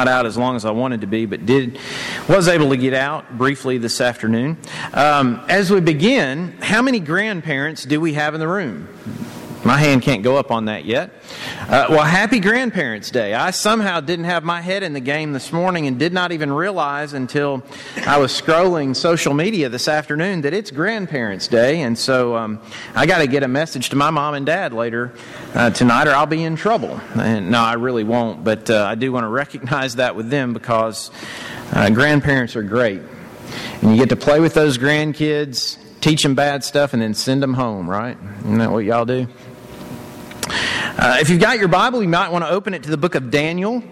not 0.00 0.08
out 0.08 0.26
as 0.26 0.36
long 0.36 0.56
as 0.56 0.64
I 0.64 0.72
wanted 0.72 1.02
to 1.02 1.06
be, 1.06 1.24
but 1.24 1.46
did 1.46 1.78
was 2.28 2.48
able 2.48 2.70
to 2.70 2.76
get 2.76 2.94
out 2.94 3.38
briefly 3.38 3.78
this 3.78 4.00
afternoon. 4.00 4.56
Um, 4.92 5.40
as 5.48 5.70
we 5.70 5.78
begin, 5.78 6.50
how 6.60 6.82
many 6.82 6.98
grandparents 6.98 7.84
do 7.84 8.00
we 8.00 8.14
have 8.14 8.34
in 8.34 8.40
the 8.40 8.48
room? 8.48 8.88
My 9.64 9.78
hand 9.78 10.02
can't 10.02 10.22
go 10.22 10.36
up 10.36 10.50
on 10.50 10.66
that 10.66 10.84
yet. 10.84 11.10
Uh, 11.60 11.86
well, 11.88 12.02
happy 12.02 12.38
Grandparents' 12.38 13.10
Day. 13.10 13.32
I 13.32 13.50
somehow 13.50 14.00
didn't 14.00 14.26
have 14.26 14.44
my 14.44 14.60
head 14.60 14.82
in 14.82 14.92
the 14.92 15.00
game 15.00 15.32
this 15.32 15.54
morning 15.54 15.86
and 15.86 15.98
did 15.98 16.12
not 16.12 16.32
even 16.32 16.52
realize 16.52 17.14
until 17.14 17.62
I 18.06 18.18
was 18.18 18.38
scrolling 18.38 18.94
social 18.94 19.32
media 19.32 19.70
this 19.70 19.88
afternoon 19.88 20.42
that 20.42 20.52
it's 20.52 20.70
Grandparents' 20.70 21.48
Day. 21.48 21.80
And 21.80 21.98
so 21.98 22.36
um, 22.36 22.60
I 22.94 23.06
got 23.06 23.18
to 23.18 23.26
get 23.26 23.42
a 23.42 23.48
message 23.48 23.88
to 23.88 23.96
my 23.96 24.10
mom 24.10 24.34
and 24.34 24.44
dad 24.44 24.74
later 24.74 25.14
uh, 25.54 25.70
tonight 25.70 26.08
or 26.08 26.10
I'll 26.10 26.26
be 26.26 26.44
in 26.44 26.56
trouble. 26.56 27.00
And 27.14 27.50
no, 27.50 27.60
I 27.60 27.74
really 27.74 28.04
won't. 28.04 28.44
But 28.44 28.68
uh, 28.68 28.84
I 28.84 28.96
do 28.96 29.12
want 29.12 29.24
to 29.24 29.28
recognize 29.28 29.96
that 29.96 30.14
with 30.14 30.28
them 30.28 30.52
because 30.52 31.10
uh, 31.72 31.88
grandparents 31.88 32.54
are 32.54 32.62
great. 32.62 33.00
And 33.80 33.92
you 33.92 33.96
get 33.96 34.10
to 34.10 34.16
play 34.16 34.40
with 34.40 34.52
those 34.52 34.76
grandkids, 34.76 35.78
teach 36.02 36.22
them 36.22 36.34
bad 36.34 36.64
stuff, 36.64 36.92
and 36.92 37.00
then 37.00 37.14
send 37.14 37.42
them 37.42 37.54
home, 37.54 37.88
right? 37.88 38.18
Isn't 38.40 38.58
that 38.58 38.70
what 38.70 38.84
y'all 38.84 39.06
do? 39.06 39.26
Uh, 40.96 41.18
if 41.20 41.28
you've 41.28 41.40
got 41.40 41.58
your 41.58 41.66
Bible, 41.66 42.00
you 42.02 42.08
might 42.08 42.30
want 42.30 42.44
to 42.44 42.50
open 42.50 42.72
it 42.72 42.84
to 42.84 42.90
the 42.90 42.96
book 42.96 43.16
of 43.16 43.32
Daniel. 43.32 43.82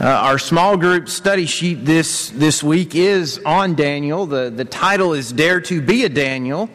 Uh, 0.00 0.06
our 0.06 0.38
small 0.38 0.76
group 0.76 1.08
study 1.08 1.44
sheet 1.44 1.84
this, 1.84 2.30
this 2.30 2.62
week 2.62 2.94
is 2.94 3.40
on 3.44 3.74
Daniel. 3.74 4.26
The, 4.26 4.48
the 4.48 4.64
title 4.64 5.12
is 5.12 5.32
Dare 5.32 5.60
to 5.62 5.82
Be 5.82 6.04
a 6.04 6.08
Daniel. 6.08 6.70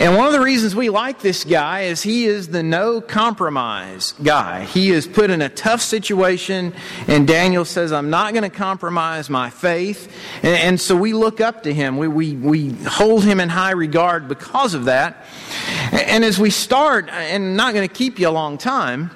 And 0.00 0.16
one 0.16 0.28
of 0.28 0.32
the 0.32 0.40
reasons 0.40 0.76
we 0.76 0.90
like 0.90 1.18
this 1.18 1.42
guy 1.42 1.82
is 1.82 2.02
he 2.02 2.26
is 2.26 2.48
the 2.48 2.62
no 2.62 3.00
compromise 3.00 4.14
guy. 4.22 4.64
He 4.64 4.90
is 4.90 5.08
put 5.08 5.28
in 5.28 5.42
a 5.42 5.48
tough 5.48 5.80
situation, 5.80 6.72
and 7.08 7.26
Daniel 7.26 7.64
says, 7.64 7.92
I'm 7.92 8.08
not 8.08 8.32
going 8.32 8.48
to 8.48 8.56
compromise 8.56 9.28
my 9.28 9.50
faith. 9.50 10.12
And, 10.36 10.56
and, 10.56 10.80
so 10.80 10.94
we 10.94 11.14
look 11.14 11.40
up 11.40 11.64
to 11.64 11.74
him. 11.74 11.96
We, 11.96 12.06
we, 12.06 12.36
we 12.36 12.70
hold 12.84 13.24
him 13.24 13.40
in 13.40 13.48
high 13.48 13.72
regard 13.72 14.28
because 14.28 14.74
of 14.74 14.84
that. 14.84 15.26
And 15.90 16.24
as 16.24 16.38
we 16.38 16.50
start, 16.50 17.08
and 17.08 17.56
not 17.56 17.74
going 17.74 17.86
to 17.86 17.92
keep 17.92 18.20
you 18.20 18.28
a 18.28 18.30
long 18.30 18.56
time, 18.56 19.10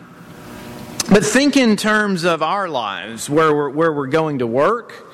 but 1.09 1.25
think 1.25 1.57
in 1.57 1.77
terms 1.77 2.25
of 2.25 2.43
our 2.43 2.69
lives, 2.69 3.31
where 3.31 3.55
we're, 3.55 3.71
where 3.71 3.93
we're 3.93 4.09
going 4.09 4.41
to 4.41 4.49
work, 4.49 5.12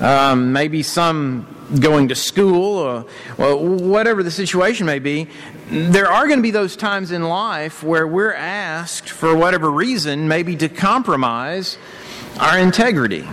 um, 0.00 0.52
maybe 0.52 0.82
some 0.82 1.46
going 1.80 2.08
to 2.08 2.14
school, 2.14 2.78
or 2.78 3.06
well, 3.38 3.58
whatever 3.58 4.22
the 4.22 4.30
situation 4.30 4.86
may 4.86 4.98
be, 4.98 5.28
there 5.68 6.06
are 6.06 6.26
going 6.26 6.38
to 6.38 6.42
be 6.42 6.50
those 6.50 6.76
times 6.76 7.10
in 7.10 7.24
life 7.24 7.82
where 7.82 8.06
we're 8.06 8.34
asked, 8.34 9.10
for 9.10 9.34
whatever 9.34 9.70
reason, 9.70 10.28
maybe 10.28 10.56
to 10.56 10.68
compromise 10.68 11.76
our 12.38 12.58
integrity. 12.58 13.26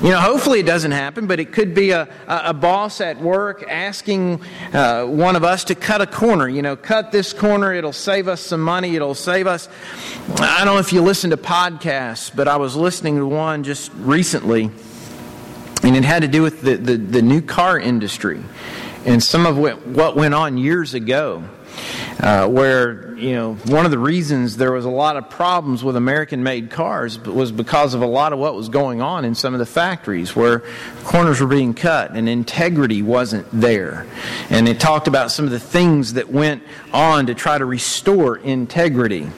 You 0.00 0.10
know, 0.10 0.20
hopefully 0.20 0.60
it 0.60 0.66
doesn't 0.66 0.92
happen, 0.92 1.26
but 1.26 1.40
it 1.40 1.50
could 1.50 1.74
be 1.74 1.90
a, 1.90 2.08
a, 2.28 2.54
boss 2.54 3.00
at 3.00 3.20
work 3.20 3.64
asking 3.68 4.40
uh, 4.72 5.04
one 5.06 5.34
of 5.34 5.42
us 5.42 5.64
to 5.64 5.74
cut 5.74 6.00
a 6.00 6.06
corner. 6.06 6.48
You 6.48 6.62
know, 6.62 6.76
cut 6.76 7.10
this 7.10 7.32
corner, 7.32 7.74
it'll 7.74 7.92
save 7.92 8.28
us 8.28 8.40
some 8.40 8.60
money, 8.60 8.94
it'll 8.94 9.16
save 9.16 9.48
us. 9.48 9.68
I 10.36 10.64
don't 10.64 10.74
know 10.74 10.78
if 10.78 10.92
you 10.92 11.02
listen 11.02 11.30
to 11.30 11.36
podcasts, 11.36 12.30
but 12.32 12.46
I 12.46 12.58
was 12.58 12.76
listening 12.76 13.16
to 13.16 13.26
one 13.26 13.64
just 13.64 13.90
recently 13.94 14.70
and 15.88 15.96
it 15.96 16.04
had 16.04 16.22
to 16.22 16.28
do 16.28 16.42
with 16.42 16.62
the, 16.62 16.76
the, 16.76 16.96
the 16.96 17.22
new 17.22 17.40
car 17.40 17.78
industry 17.78 18.42
and 19.04 19.22
some 19.22 19.46
of 19.46 19.56
what, 19.56 19.86
what 19.86 20.16
went 20.16 20.34
on 20.34 20.58
years 20.58 20.94
ago. 20.94 21.44
Uh, 22.20 22.48
where 22.48 23.16
you 23.16 23.32
know 23.32 23.54
one 23.66 23.84
of 23.84 23.92
the 23.92 23.98
reasons 23.98 24.56
there 24.56 24.72
was 24.72 24.84
a 24.84 24.90
lot 24.90 25.16
of 25.16 25.30
problems 25.30 25.84
with 25.84 25.94
American-made 25.94 26.68
cars 26.68 27.20
was 27.20 27.52
because 27.52 27.94
of 27.94 28.02
a 28.02 28.06
lot 28.06 28.32
of 28.32 28.40
what 28.40 28.56
was 28.56 28.68
going 28.68 29.00
on 29.00 29.24
in 29.24 29.36
some 29.36 29.54
of 29.54 29.60
the 29.60 29.66
factories, 29.66 30.34
where 30.34 30.64
corners 31.04 31.40
were 31.40 31.46
being 31.46 31.74
cut 31.74 32.10
and 32.10 32.28
integrity 32.28 33.02
wasn't 33.02 33.46
there. 33.52 34.04
And 34.50 34.68
it 34.68 34.80
talked 34.80 35.06
about 35.06 35.30
some 35.30 35.44
of 35.44 35.52
the 35.52 35.60
things 35.60 36.14
that 36.14 36.28
went 36.28 36.64
on 36.92 37.26
to 37.26 37.34
try 37.34 37.56
to 37.56 37.64
restore 37.64 38.36
integrity. 38.36 39.28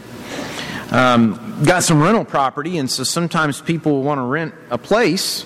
Um, 0.90 1.62
got 1.66 1.82
some 1.82 2.02
rental 2.02 2.24
property, 2.24 2.78
and 2.78 2.90
so 2.90 3.04
sometimes 3.04 3.60
people 3.60 4.02
want 4.02 4.18
to 4.18 4.22
rent 4.22 4.54
a 4.70 4.78
place 4.78 5.44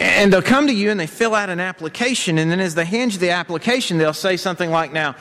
and 0.00 0.32
they'll 0.32 0.40
come 0.40 0.66
to 0.66 0.72
you 0.72 0.90
and 0.90 0.98
they 0.98 1.06
fill 1.06 1.34
out 1.34 1.50
an 1.50 1.60
application, 1.60 2.38
and 2.38 2.50
then 2.50 2.58
as 2.58 2.74
they 2.74 2.86
hand 2.86 3.12
you 3.12 3.18
the 3.18 3.30
application, 3.30 3.98
they'll 3.98 4.14
say 4.14 4.36
something 4.36 4.70
like, 4.70 4.92
Now, 4.92 5.14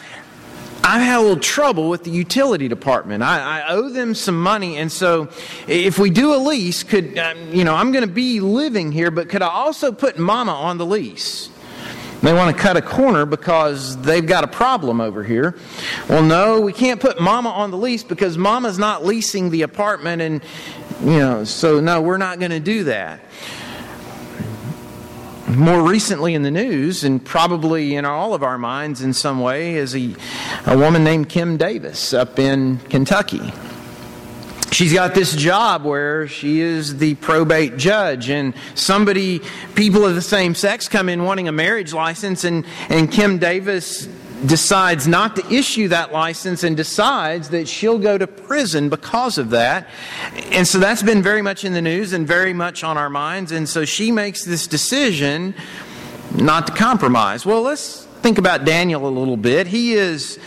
I've 0.82 1.02
had 1.02 1.20
a 1.20 1.22
little 1.22 1.40
trouble 1.40 1.90
with 1.90 2.06
the 2.06 2.12
utility 2.12 2.70
department. 2.70 3.22
I, 3.22 3.60
I 3.60 3.70
owe 3.74 3.90
them 3.90 4.16
some 4.16 4.42
money, 4.42 4.78
and 4.78 4.90
so 4.90 5.30
if 5.68 6.00
we 6.00 6.10
do 6.10 6.34
a 6.34 6.38
lease, 6.38 6.84
could 6.84 7.18
um, 7.18 7.54
you 7.54 7.66
know 7.66 7.76
I'm 7.76 7.92
going 7.92 8.08
to 8.08 8.12
be 8.12 8.40
living 8.40 8.92
here, 8.92 9.12
but 9.12 9.28
could 9.28 9.42
I 9.42 9.50
also 9.50 9.92
put 9.92 10.18
Mama 10.18 10.54
on 10.54 10.78
the 10.78 10.86
lease? 10.86 11.50
They 12.22 12.34
want 12.34 12.56
to 12.56 12.62
cut 12.62 12.76
a 12.76 12.82
corner 12.82 13.26
because 13.26 13.98
they've 14.02 14.26
got 14.26 14.44
a 14.44 14.48
problem 14.48 15.00
over 15.00 15.24
here. 15.24 15.56
Well, 16.10 16.24
no, 16.24 16.60
we 16.60 16.74
can't 16.74 17.00
put 17.00 17.22
Mama 17.22 17.50
on 17.50 17.72
the 17.72 17.78
lease 17.78 18.04
because 18.04 18.38
Mama's 18.38 18.78
not 18.78 19.06
leasing 19.06 19.50
the 19.52 19.62
apartment, 19.62 20.22
and 20.22 20.42
you 21.02 21.20
know, 21.20 21.44
so 21.44 21.82
no, 21.82 22.02
we're 22.02 22.18
not 22.18 22.40
going 22.40 22.52
to 22.52 22.60
do 22.62 22.86
that 22.86 23.20
more 25.50 25.82
recently 25.82 26.36
in 26.36 26.44
the 26.44 26.52
news, 26.52 27.04
and 27.04 27.24
probably 27.24 27.96
in 27.96 28.06
all 28.06 28.34
of 28.34 28.44
our 28.44 28.58
minds 28.58 29.02
in 29.02 29.14
some 29.14 29.42
way, 29.42 29.76
is 29.76 29.96
a, 29.96 30.16
a 30.66 30.78
woman 30.78 31.04
named 31.04 31.30
Kim 31.30 31.58
Davis 31.58 32.14
up 32.14 32.38
in 32.38 32.78
Kentucky. 32.90 33.52
She's 34.72 34.94
got 34.94 35.16
this 35.16 35.36
job 35.36 35.84
where 35.84 36.28
she 36.28 36.62
is 36.62 36.98
the 36.98 37.16
probate 37.16 37.78
judge, 37.78 38.30
and 38.30 38.54
somebody, 38.76 39.42
people 39.74 40.06
of 40.06 40.14
the 40.14 40.22
same 40.22 40.54
sex, 40.54 40.88
come 40.88 41.10
in 41.10 41.24
wanting 41.24 41.48
a 41.48 41.52
marriage 41.52 41.92
license, 41.92 42.44
and, 42.44 42.66
and 42.88 43.12
Kim 43.12 43.40
Davis 43.40 44.08
decides 44.46 45.08
not 45.08 45.36
to 45.36 45.54
issue 45.54 45.88
that 45.90 46.12
license 46.12 46.64
and 46.64 46.78
decides 46.78 47.50
that 47.50 47.68
she'll 47.68 48.00
go 48.00 48.18
to 48.18 48.28
prison 48.28 48.90
because 48.90 49.38
of 49.38 49.50
that. 49.50 49.88
And 50.52 50.68
so 50.68 50.80
that's 50.80 51.04
been 51.04 51.22
very 51.22 51.42
much 51.42 51.66
in 51.66 51.74
the 51.74 51.82
news 51.82 52.14
and 52.14 52.28
very 52.28 52.54
much 52.54 52.84
on 52.84 52.98
our 52.98 53.10
minds. 53.10 53.52
And 53.52 53.68
so 53.68 53.86
she 53.86 54.12
makes 54.12 54.46
this 54.46 54.68
decision 54.68 55.54
not 56.36 56.68
to 56.68 56.74
compromise. 56.74 57.46
Well, 57.46 57.62
let's 57.62 58.06
think 58.22 58.38
about 58.38 58.66
Daniel 58.66 59.08
a 59.08 59.10
little 59.10 59.38
bit. 59.38 59.68
He 59.68 59.94
is. 59.94 60.40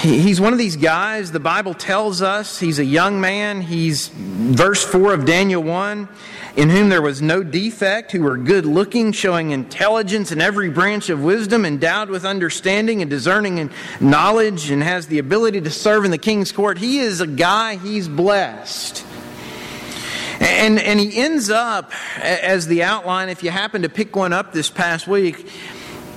He's 0.00 0.40
one 0.40 0.54
of 0.54 0.58
these 0.58 0.76
guys, 0.76 1.32
the 1.32 1.40
Bible 1.40 1.74
tells 1.74 2.22
us 2.22 2.58
he's 2.58 2.78
a 2.78 2.84
young 2.84 3.20
man. 3.20 3.60
He's, 3.60 4.08
verse 4.08 4.82
4 4.82 5.12
of 5.12 5.26
Daniel 5.26 5.62
1, 5.62 6.08
in 6.56 6.70
whom 6.70 6.88
there 6.88 7.02
was 7.02 7.22
no 7.22 7.42
defect, 7.42 8.12
who 8.12 8.22
were 8.22 8.36
good 8.36 8.66
looking, 8.66 9.12
showing 9.12 9.50
intelligence 9.50 10.32
in 10.32 10.40
every 10.40 10.68
branch 10.68 11.08
of 11.08 11.22
wisdom, 11.22 11.64
endowed 11.64 12.10
with 12.10 12.24
understanding 12.24 13.02
and 13.02 13.10
discerning 13.10 13.58
and 13.58 13.70
knowledge, 14.00 14.70
and 14.70 14.82
has 14.82 15.06
the 15.06 15.18
ability 15.18 15.60
to 15.60 15.70
serve 15.70 16.04
in 16.04 16.10
the 16.10 16.18
king's 16.18 16.52
court. 16.52 16.78
He 16.78 16.98
is 16.98 17.20
a 17.20 17.26
guy, 17.26 17.76
he's 17.76 18.08
blessed. 18.08 19.04
And, 20.40 20.78
and 20.78 20.98
he 20.98 21.20
ends 21.20 21.50
up, 21.50 21.92
as 22.18 22.66
the 22.66 22.82
outline, 22.82 23.28
if 23.28 23.42
you 23.42 23.50
happen 23.50 23.82
to 23.82 23.90
pick 23.90 24.16
one 24.16 24.32
up 24.32 24.52
this 24.52 24.70
past 24.70 25.06
week, 25.06 25.46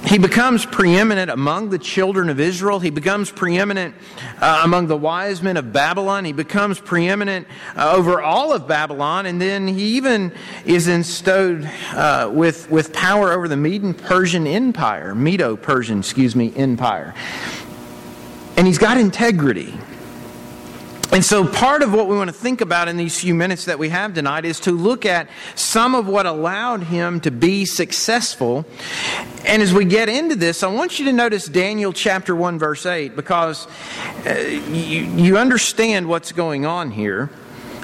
he 0.05 0.17
becomes 0.17 0.65
preeminent 0.65 1.31
among 1.31 1.69
the 1.69 1.79
children 1.79 2.29
of 2.29 2.39
Israel. 2.39 2.79
He 2.79 2.89
becomes 2.89 3.31
preeminent 3.31 3.95
uh, 4.41 4.61
among 4.63 4.87
the 4.87 4.97
wise 4.97 5.41
men 5.41 5.55
of 5.55 5.71
Babylon. 5.71 6.25
He 6.25 6.33
becomes 6.33 6.79
preeminent 6.79 7.47
uh, 7.75 7.93
over 7.95 8.21
all 8.21 8.51
of 8.51 8.67
Babylon. 8.67 9.25
And 9.25 9.41
then 9.41 9.67
he 9.67 9.95
even 9.95 10.33
is 10.65 10.87
bestowed 10.87 11.69
uh, 11.93 12.29
with, 12.33 12.69
with 12.69 12.91
power 12.91 13.31
over 13.31 13.47
the 13.47 13.57
Median 13.57 13.93
Persian 13.93 14.45
Empire, 14.45 15.15
Medo 15.15 15.55
Persian, 15.55 15.99
excuse 15.99 16.35
me, 16.35 16.53
Empire. 16.55 17.13
And 18.57 18.67
he's 18.67 18.77
got 18.77 18.97
integrity. 18.97 19.73
And 21.13 21.24
so, 21.24 21.47
part 21.47 21.84
of 21.84 21.94
what 21.94 22.07
we 22.07 22.16
want 22.16 22.29
to 22.29 22.35
think 22.35 22.59
about 22.59 22.88
in 22.88 22.97
these 22.97 23.19
few 23.19 23.35
minutes 23.35 23.66
that 23.66 23.78
we 23.78 23.90
have 23.90 24.16
tonight 24.16 24.46
is 24.46 24.59
to 24.62 24.72
look 24.72 25.06
at 25.06 25.29
some 25.54 25.94
of 25.94 26.07
what 26.07 26.25
allowed 26.25 26.81
him 26.81 27.19
to 27.21 27.30
be 27.30 27.65
successful. 27.65 28.65
And 29.45 29.62
as 29.62 29.75
we 29.75 29.86
get 29.86 30.10
into 30.10 30.36
this, 30.36 30.63
I 30.63 30.69
want 30.69 30.98
you 30.98 31.06
to 31.06 31.13
notice 31.13 31.45
Daniel 31.45 31.94
chapter 31.94 32.36
1, 32.36 32.57
verse 32.57 32.88
8, 32.88 33.15
because 33.15 33.68
uh, 34.25 34.33
you, 34.39 35.04
you 35.04 35.38
understand 35.38 36.07
what's 36.07 36.31
going 36.31 36.65
on 36.65 36.89
here. 36.89 37.30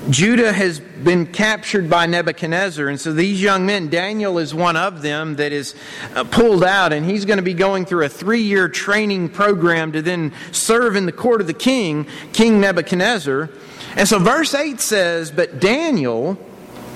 Judah 0.09 0.53
has 0.53 0.79
been 0.79 1.25
captured 1.25 1.89
by 1.89 2.05
Nebuchadnezzar, 2.05 2.87
and 2.87 2.99
so 2.99 3.11
these 3.11 3.41
young 3.41 3.65
men, 3.65 3.89
Daniel 3.89 4.37
is 4.37 4.53
one 4.53 4.77
of 4.77 5.01
them 5.01 5.35
that 5.35 5.51
is 5.51 5.75
uh, 6.15 6.23
pulled 6.23 6.63
out, 6.63 6.93
and 6.93 7.05
he's 7.05 7.25
going 7.25 7.37
to 7.37 7.43
be 7.43 7.53
going 7.53 7.85
through 7.85 8.05
a 8.05 8.09
three 8.09 8.41
year 8.41 8.69
training 8.69 9.29
program 9.29 9.91
to 9.91 10.01
then 10.01 10.33
serve 10.51 10.95
in 10.95 11.05
the 11.05 11.11
court 11.11 11.41
of 11.41 11.47
the 11.47 11.53
king, 11.53 12.07
King 12.31 12.61
Nebuchadnezzar. 12.61 13.49
And 13.95 14.07
so 14.07 14.19
verse 14.19 14.53
8 14.53 14.79
says, 14.79 15.31
But 15.31 15.59
Daniel 15.59 16.37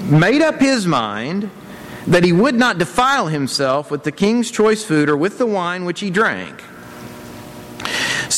made 0.04 0.42
up 0.42 0.60
his 0.60 0.88
mind 0.88 1.52
that 2.08 2.24
he 2.24 2.32
would 2.32 2.56
not 2.56 2.78
defile 2.78 3.28
himself 3.28 3.92
with 3.92 4.04
the 4.04 4.12
king's 4.12 4.50
choice 4.50 4.84
food 4.84 5.10
or 5.10 5.18
with 5.18 5.38
the 5.38 5.46
wine 5.46 5.86
which 5.86 6.00
he 6.00 6.10
drank. 6.10 6.64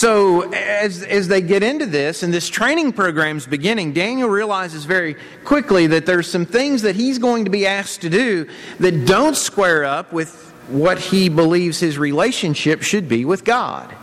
So 0.06 0.52
as, 0.54 1.02
as 1.02 1.28
they 1.30 1.42
get 1.42 1.64
into 1.64 1.88
this 1.88 2.22
and 2.22 2.32
this 2.32 2.48
training 2.48 2.94
program's 2.94 3.48
beginning, 3.48 3.94
Daniel 3.94 4.30
realizes 4.30 4.86
very 4.86 5.16
quickly 5.44 5.88
that 5.88 6.06
there's 6.06 6.30
some 6.30 6.46
things 6.46 6.84
that 6.84 6.96
he's 6.96 7.18
going 7.18 7.46
to 7.46 7.50
be 7.50 7.66
asked 7.66 8.02
to 8.02 8.10
do 8.12 8.48
that 8.80 9.08
don't 9.08 9.36
square 9.36 9.84
up 9.84 10.14
with 10.14 10.54
what 10.68 11.00
he 11.00 11.28
believes 11.28 11.80
his 11.80 11.98
relationship 11.98 12.84
should 12.84 13.10
be 13.10 13.26
with 13.26 13.44
God. 13.44 13.96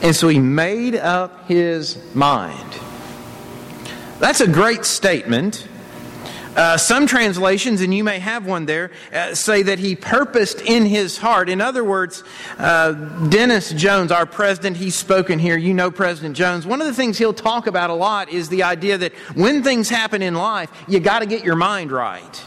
And 0.00 0.14
so 0.14 0.28
he 0.28 0.38
made 0.38 0.94
up 0.94 1.48
his 1.48 1.98
mind. 2.14 2.78
That's 4.20 4.40
a 4.40 4.46
great 4.46 4.84
statement. 4.84 5.66
Uh, 6.56 6.76
some 6.76 7.06
translations, 7.06 7.80
and 7.80 7.94
you 7.94 8.02
may 8.02 8.18
have 8.18 8.46
one 8.46 8.66
there, 8.66 8.90
uh, 9.12 9.34
say 9.34 9.62
that 9.62 9.78
he 9.78 9.94
purposed 9.94 10.60
in 10.62 10.86
his 10.86 11.18
heart. 11.18 11.48
In 11.48 11.60
other 11.60 11.84
words, 11.84 12.24
uh, 12.58 12.92
Dennis 13.28 13.70
Jones, 13.72 14.10
our 14.10 14.26
president, 14.26 14.76
he's 14.76 14.94
spoken 14.94 15.38
here. 15.38 15.56
You 15.56 15.74
know 15.74 15.90
President 15.90 16.36
Jones. 16.36 16.66
One 16.66 16.80
of 16.80 16.86
the 16.86 16.94
things 16.94 17.18
he'll 17.18 17.32
talk 17.32 17.66
about 17.66 17.90
a 17.90 17.94
lot 17.94 18.28
is 18.30 18.48
the 18.48 18.62
idea 18.62 18.98
that 18.98 19.12
when 19.34 19.62
things 19.62 19.88
happen 19.88 20.22
in 20.22 20.34
life, 20.34 20.70
you 20.88 21.00
got 21.00 21.20
to 21.20 21.26
get 21.26 21.44
your 21.44 21.56
mind 21.56 21.92
right. 21.92 22.44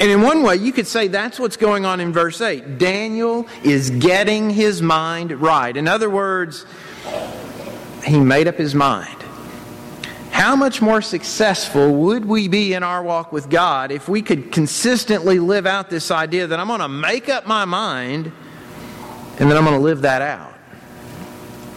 And 0.00 0.10
in 0.10 0.22
one 0.22 0.42
way, 0.42 0.56
you 0.56 0.72
could 0.72 0.86
say 0.86 1.08
that's 1.08 1.40
what's 1.40 1.56
going 1.56 1.84
on 1.84 2.00
in 2.00 2.12
verse 2.12 2.40
8. 2.40 2.78
Daniel 2.78 3.48
is 3.64 3.90
getting 3.90 4.48
his 4.48 4.80
mind 4.80 5.32
right. 5.32 5.76
In 5.76 5.88
other 5.88 6.08
words, 6.08 6.66
he 8.04 8.20
made 8.20 8.46
up 8.46 8.54
his 8.54 8.76
mind. 8.76 9.16
How 10.38 10.54
much 10.54 10.80
more 10.80 11.02
successful 11.02 11.92
would 11.92 12.24
we 12.24 12.46
be 12.46 12.72
in 12.72 12.84
our 12.84 13.02
walk 13.02 13.32
with 13.32 13.50
God 13.50 13.90
if 13.90 14.08
we 14.08 14.22
could 14.22 14.52
consistently 14.52 15.40
live 15.40 15.66
out 15.66 15.90
this 15.90 16.12
idea 16.12 16.46
that 16.46 16.60
I'm 16.60 16.68
going 16.68 16.78
to 16.78 16.86
make 16.86 17.28
up 17.28 17.44
my 17.44 17.64
mind 17.64 18.30
and 19.40 19.50
then 19.50 19.56
I'm 19.56 19.64
going 19.64 19.76
to 19.76 19.82
live 19.82 20.02
that 20.02 20.22
out? 20.22 20.54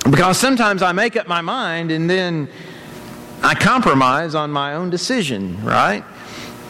Because 0.04 0.38
sometimes 0.38 0.84
I 0.84 0.92
make 0.92 1.16
up 1.16 1.28
my 1.28 1.42
mind 1.42 1.90
and 1.90 2.08
then 2.08 2.48
I 3.42 3.56
compromise 3.56 4.36
on 4.36 4.52
my 4.52 4.76
own 4.76 4.92
decision, 4.92 5.66
right? 5.66 6.04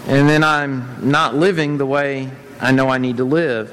And 0.07 0.29
then 0.29 0.45
I'm 0.45 1.11
not 1.11 1.35
living 1.35 1.77
the 1.77 1.85
way 1.85 2.31
I 2.61 2.71
know 2.71 2.87
I 2.87 2.99
need 2.99 3.17
to 3.17 3.25
live. 3.25 3.69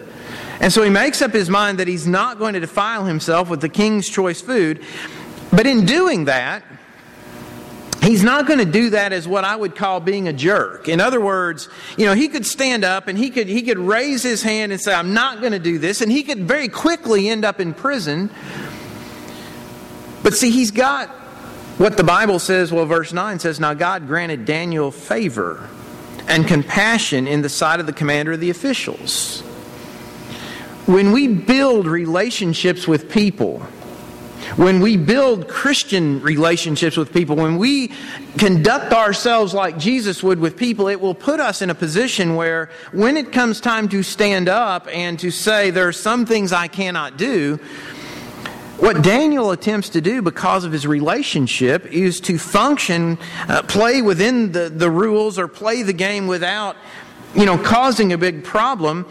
And 0.60 0.72
so 0.72 0.82
he 0.82 0.90
makes 0.90 1.22
up 1.22 1.30
his 1.30 1.48
mind 1.48 1.78
that 1.78 1.86
he's 1.86 2.08
not 2.08 2.40
going 2.40 2.54
to 2.54 2.60
defile 2.60 3.04
himself 3.04 3.48
with 3.48 3.60
the 3.60 3.68
king's 3.68 4.08
choice 4.08 4.40
food. 4.40 4.84
But 5.52 5.68
in 5.68 5.86
doing 5.86 6.24
that, 6.24 6.64
He's 8.08 8.24
not 8.24 8.46
going 8.46 8.58
to 8.58 8.64
do 8.64 8.88
that 8.90 9.12
as 9.12 9.28
what 9.28 9.44
I 9.44 9.54
would 9.54 9.76
call 9.76 10.00
being 10.00 10.28
a 10.28 10.32
jerk. 10.32 10.88
In 10.88 10.98
other 10.98 11.20
words, 11.20 11.68
you 11.98 12.06
know, 12.06 12.14
he 12.14 12.28
could 12.28 12.46
stand 12.46 12.82
up 12.82 13.06
and 13.06 13.18
he 13.18 13.28
could, 13.28 13.48
he 13.48 13.60
could 13.60 13.76
raise 13.76 14.22
his 14.22 14.42
hand 14.42 14.72
and 14.72 14.80
say, 14.80 14.94
I'm 14.94 15.12
not 15.12 15.40
going 15.40 15.52
to 15.52 15.58
do 15.58 15.78
this. 15.78 16.00
And 16.00 16.10
he 16.10 16.22
could 16.22 16.38
very 16.38 16.68
quickly 16.68 17.28
end 17.28 17.44
up 17.44 17.60
in 17.60 17.74
prison. 17.74 18.30
But 20.22 20.32
see, 20.32 20.50
he's 20.50 20.70
got 20.70 21.10
what 21.76 21.98
the 21.98 22.02
Bible 22.02 22.38
says, 22.38 22.72
well, 22.72 22.86
verse 22.86 23.12
9 23.12 23.40
says, 23.40 23.60
Now 23.60 23.74
God 23.74 24.06
granted 24.06 24.46
Daniel 24.46 24.90
favor 24.90 25.68
and 26.26 26.48
compassion 26.48 27.28
in 27.28 27.42
the 27.42 27.50
sight 27.50 27.78
of 27.78 27.84
the 27.84 27.92
commander 27.92 28.32
of 28.32 28.40
the 28.40 28.48
officials. 28.48 29.42
When 30.86 31.12
we 31.12 31.28
build 31.28 31.86
relationships 31.86 32.88
with 32.88 33.10
people, 33.10 33.66
when 34.56 34.80
we 34.80 34.96
build 34.96 35.48
Christian 35.48 36.20
relationships 36.22 36.96
with 36.96 37.12
people, 37.12 37.36
when 37.36 37.58
we 37.58 37.92
conduct 38.38 38.92
ourselves 38.92 39.54
like 39.54 39.78
Jesus 39.78 40.22
would 40.22 40.38
with 40.38 40.56
people, 40.56 40.88
it 40.88 41.00
will 41.00 41.14
put 41.14 41.40
us 41.40 41.62
in 41.62 41.70
a 41.70 41.74
position 41.74 42.36
where 42.36 42.70
when 42.92 43.16
it 43.16 43.32
comes 43.32 43.60
time 43.60 43.88
to 43.88 44.02
stand 44.02 44.48
up 44.48 44.88
and 44.92 45.18
to 45.20 45.30
say, 45.30 45.70
there 45.70 45.88
are 45.88 45.92
some 45.92 46.26
things 46.26 46.52
I 46.52 46.68
cannot 46.68 47.16
do, 47.16 47.58
what 48.78 49.02
Daniel 49.02 49.50
attempts 49.50 49.88
to 49.90 50.00
do 50.00 50.22
because 50.22 50.64
of 50.64 50.70
his 50.70 50.86
relationship 50.86 51.84
is 51.86 52.20
to 52.20 52.38
function, 52.38 53.18
uh, 53.48 53.62
play 53.62 54.02
within 54.02 54.52
the, 54.52 54.68
the 54.68 54.88
rules 54.88 55.36
or 55.36 55.48
play 55.48 55.82
the 55.82 55.92
game 55.92 56.28
without, 56.28 56.76
you 57.34 57.44
know, 57.44 57.58
causing 57.58 58.12
a 58.12 58.18
big 58.18 58.44
problem. 58.44 59.04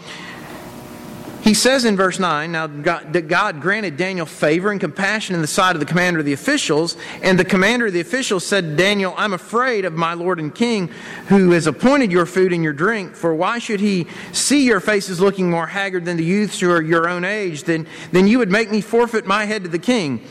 He 1.48 1.54
says 1.54 1.86
in 1.86 1.96
verse 1.96 2.18
9, 2.18 2.52
now 2.52 2.66
God, 2.66 3.26
God, 3.26 3.62
granted 3.62 3.96
Daniel 3.96 4.26
favor 4.26 4.70
and 4.70 4.78
compassion 4.78 5.34
in 5.34 5.40
the 5.40 5.46
sight 5.46 5.74
of 5.74 5.80
the 5.80 5.86
commander 5.86 6.20
of 6.20 6.26
the 6.26 6.34
officials, 6.34 6.94
and 7.22 7.38
the 7.38 7.44
commander 7.44 7.86
of 7.86 7.94
the 7.94 8.00
officials 8.00 8.44
said 8.44 8.64
to 8.64 8.76
Daniel, 8.76 9.14
I'm 9.16 9.32
afraid 9.32 9.86
of 9.86 9.94
my 9.94 10.12
Lord 10.12 10.40
and 10.40 10.54
King, 10.54 10.88
who 11.28 11.52
has 11.52 11.66
appointed 11.66 12.12
your 12.12 12.26
food 12.26 12.52
and 12.52 12.62
your 12.62 12.74
drink, 12.74 13.14
for 13.14 13.34
why 13.34 13.60
should 13.60 13.80
he 13.80 14.06
see 14.30 14.66
your 14.66 14.78
faces 14.78 15.20
looking 15.20 15.50
more 15.50 15.66
haggard 15.66 16.04
than 16.04 16.18
the 16.18 16.24
youths 16.24 16.60
who 16.60 16.70
are 16.70 16.82
your 16.82 17.08
own 17.08 17.24
age? 17.24 17.64
Then, 17.64 17.86
then 18.12 18.28
you 18.28 18.36
would 18.40 18.50
make 18.50 18.70
me 18.70 18.82
forfeit 18.82 19.24
my 19.24 19.46
head 19.46 19.62
to 19.62 19.70
the 19.70 19.78
king. 19.78 20.22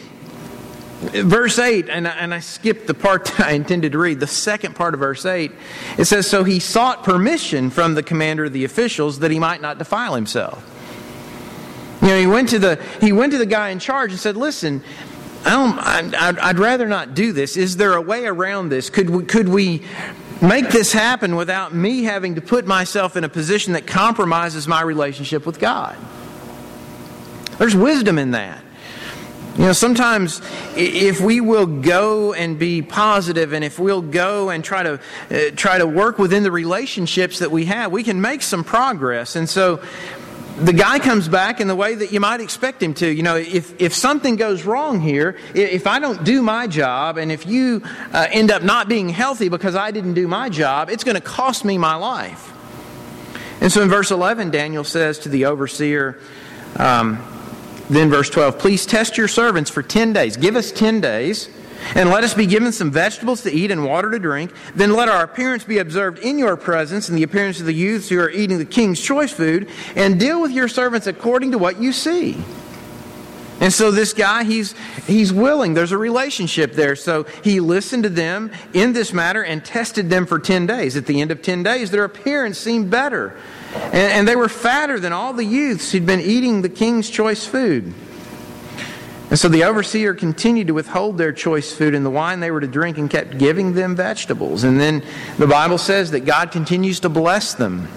Verse 0.99 1.57
8, 1.57 1.89
and 1.89 2.07
I, 2.07 2.11
and 2.11 2.31
I 2.31 2.41
skipped 2.41 2.85
the 2.85 2.93
part 2.93 3.25
that 3.25 3.39
I 3.47 3.51
intended 3.53 3.93
to 3.93 3.97
read, 3.97 4.19
the 4.19 4.27
second 4.27 4.75
part 4.75 4.93
of 4.93 4.99
verse 4.99 5.25
8, 5.25 5.51
it 5.97 6.05
says, 6.05 6.29
So 6.29 6.43
he 6.43 6.59
sought 6.59 7.03
permission 7.03 7.71
from 7.71 7.95
the 7.95 8.03
commander 8.03 8.45
of 8.45 8.53
the 8.53 8.65
officials 8.65 9.17
that 9.17 9.31
he 9.31 9.39
might 9.39 9.63
not 9.63 9.79
defile 9.79 10.13
himself. 10.13 10.75
You 12.01 12.07
know, 12.09 12.19
he 12.19 12.27
went 12.27 12.49
to 12.49 12.59
the 12.59 12.83
he 13.01 13.11
went 13.11 13.31
to 13.31 13.37
the 13.37 13.45
guy 13.45 13.69
in 13.69 13.79
charge 13.79 14.11
and 14.11 14.19
said, 14.19 14.37
"Listen, 14.37 14.83
I 15.45 15.51
don't, 15.51 16.15
I'd, 16.15 16.59
rather 16.59 16.87
not 16.87 17.13
do 17.13 17.31
this. 17.31 17.57
Is 17.57 17.77
there 17.77 17.93
a 17.93 18.01
way 18.01 18.25
around 18.25 18.69
this? 18.69 18.89
Could 18.89 19.09
we, 19.09 19.23
could 19.23 19.49
we 19.49 19.83
make 20.41 20.69
this 20.69 20.91
happen 20.91 21.35
without 21.35 21.73
me 21.73 22.03
having 22.03 22.35
to 22.35 22.41
put 22.41 22.67
myself 22.67 23.15
in 23.15 23.23
a 23.23 23.29
position 23.29 23.73
that 23.73 23.87
compromises 23.87 24.67
my 24.67 24.81
relationship 24.81 25.45
with 25.45 25.59
God?" 25.59 25.97
There's 27.57 27.75
wisdom 27.75 28.19
in 28.19 28.31
that. 28.31 28.63
You 29.57 29.63
know, 29.63 29.73
sometimes 29.73 30.39
if 30.75 31.19
we 31.19 31.41
will 31.41 31.65
go 31.65 32.33
and 32.33 32.59
be 32.59 32.83
positive, 32.83 33.53
and 33.53 33.63
if 33.65 33.79
we'll 33.79 34.03
go 34.03 34.51
and 34.51 34.63
try 34.63 34.83
to 34.83 34.99
uh, 35.31 35.55
try 35.55 35.79
to 35.79 35.87
work 35.87 36.19
within 36.19 36.43
the 36.43 36.51
relationships 36.51 37.39
that 37.39 37.49
we 37.49 37.65
have, 37.65 37.91
we 37.91 38.03
can 38.03 38.21
make 38.21 38.43
some 38.43 38.63
progress. 38.63 39.35
And 39.35 39.49
so, 39.49 39.81
the 40.57 40.73
guy 40.73 40.97
comes 40.97 41.27
back 41.27 41.61
in 41.61 41.67
the 41.67 41.75
way 41.75 41.93
that 41.93 42.11
you 42.11 42.19
might 42.19 42.41
expect 42.41 42.81
him 42.81 42.93
to. 42.95 43.07
You 43.07 43.21
know, 43.21 43.35
if, 43.35 43.79
if 43.79 43.93
something 43.93 44.35
goes 44.35 44.63
wrong 44.63 44.99
here, 44.99 45.37
if 45.53 45.85
I 45.85 45.99
don't 45.99 46.23
do 46.23 46.41
my 46.41 46.65
job, 46.65 47.17
and 47.17 47.31
if 47.31 47.45
you 47.45 47.83
uh, 48.11 48.27
end 48.31 48.49
up 48.49 48.63
not 48.63 48.89
being 48.89 49.09
healthy 49.09 49.49
because 49.49 49.75
I 49.75 49.91
didn't 49.91 50.15
do 50.15 50.27
my 50.27 50.49
job, 50.49 50.89
it's 50.89 51.03
going 51.03 51.15
to 51.15 51.21
cost 51.21 51.63
me 51.63 51.77
my 51.77 51.95
life. 51.95 52.53
And 53.61 53.71
so 53.71 53.81
in 53.81 53.89
verse 53.89 54.09
11, 54.11 54.49
Daniel 54.49 54.83
says 54.83 55.19
to 55.19 55.29
the 55.29 55.45
overseer, 55.45 56.19
um, 56.75 57.23
then 57.89 58.09
verse 58.09 58.29
12, 58.29 58.57
please 58.57 58.85
test 58.85 59.17
your 59.17 59.27
servants 59.27 59.69
for 59.69 59.83
10 59.83 60.13
days. 60.13 60.37
Give 60.37 60.55
us 60.55 60.71
10 60.71 61.01
days 61.01 61.49
and 61.95 62.09
let 62.09 62.23
us 62.23 62.33
be 62.33 62.45
given 62.45 62.71
some 62.71 62.91
vegetables 62.91 63.41
to 63.43 63.51
eat 63.51 63.71
and 63.71 63.85
water 63.85 64.11
to 64.11 64.19
drink. 64.19 64.51
Then 64.75 64.93
let 64.93 65.09
our 65.09 65.23
appearance 65.23 65.63
be 65.63 65.77
observed 65.77 66.19
in 66.19 66.37
your 66.37 66.57
presence 66.57 67.09
and 67.09 67.17
the 67.17 67.23
appearance 67.23 67.59
of 67.59 67.65
the 67.65 67.73
youths 67.73 68.09
who 68.09 68.19
are 68.19 68.29
eating 68.29 68.57
the 68.57 68.65
king's 68.65 69.01
choice 69.01 69.31
food, 69.31 69.69
and 69.95 70.19
deal 70.19 70.41
with 70.41 70.51
your 70.51 70.67
servants 70.67 71.07
according 71.07 71.51
to 71.51 71.57
what 71.57 71.81
you 71.81 71.91
see. 71.91 72.37
And 73.59 73.73
so 73.73 73.89
this 73.89 74.13
guy, 74.13 74.43
he's, 74.43 74.75
he's 75.07 75.33
willing. 75.33 75.73
There's 75.73 75.91
a 75.91 75.97
relationship 75.97 76.73
there. 76.73 76.95
So 76.95 77.23
he 77.43 77.59
listened 77.59 78.03
to 78.03 78.09
them 78.09 78.51
in 78.73 78.93
this 78.93 79.13
matter 79.13 79.43
and 79.43 79.65
tested 79.65 80.09
them 80.09 80.27
for 80.27 80.37
10 80.37 80.67
days. 80.67 80.95
At 80.95 81.07
the 81.07 81.21
end 81.21 81.31
of 81.31 81.41
10 81.41 81.63
days, 81.63 81.89
their 81.89 82.03
appearance 82.03 82.59
seemed 82.59 82.91
better. 82.91 83.35
And, 83.73 83.95
and 83.95 84.27
they 84.27 84.35
were 84.35 84.49
fatter 84.49 84.99
than 84.99 85.11
all 85.11 85.33
the 85.33 85.43
youths 85.43 85.91
who'd 85.91 86.05
been 86.05 86.21
eating 86.21 86.61
the 86.61 86.69
king's 86.69 87.09
choice 87.09 87.45
food. 87.47 87.93
And 89.29 89.37
so 89.37 89.49
the 89.49 89.65
overseer 89.65 90.13
continued 90.13 90.67
to 90.67 90.73
withhold 90.73 91.17
their 91.17 91.33
choice 91.33 91.73
food 91.73 91.93
and 91.93 92.05
the 92.05 92.09
wine 92.09 92.39
they 92.39 92.49
were 92.49 92.61
to 92.61 92.67
drink 92.67 92.97
and 92.97 93.09
kept 93.09 93.37
giving 93.37 93.73
them 93.73 93.95
vegetables. 93.95 94.63
And 94.63 94.79
then 94.79 95.03
the 95.37 95.47
Bible 95.47 95.77
says 95.77 96.11
that 96.11 96.21
God 96.21 96.51
continues 96.51 97.01
to 97.01 97.09
bless 97.09 97.53
them. 97.53 97.89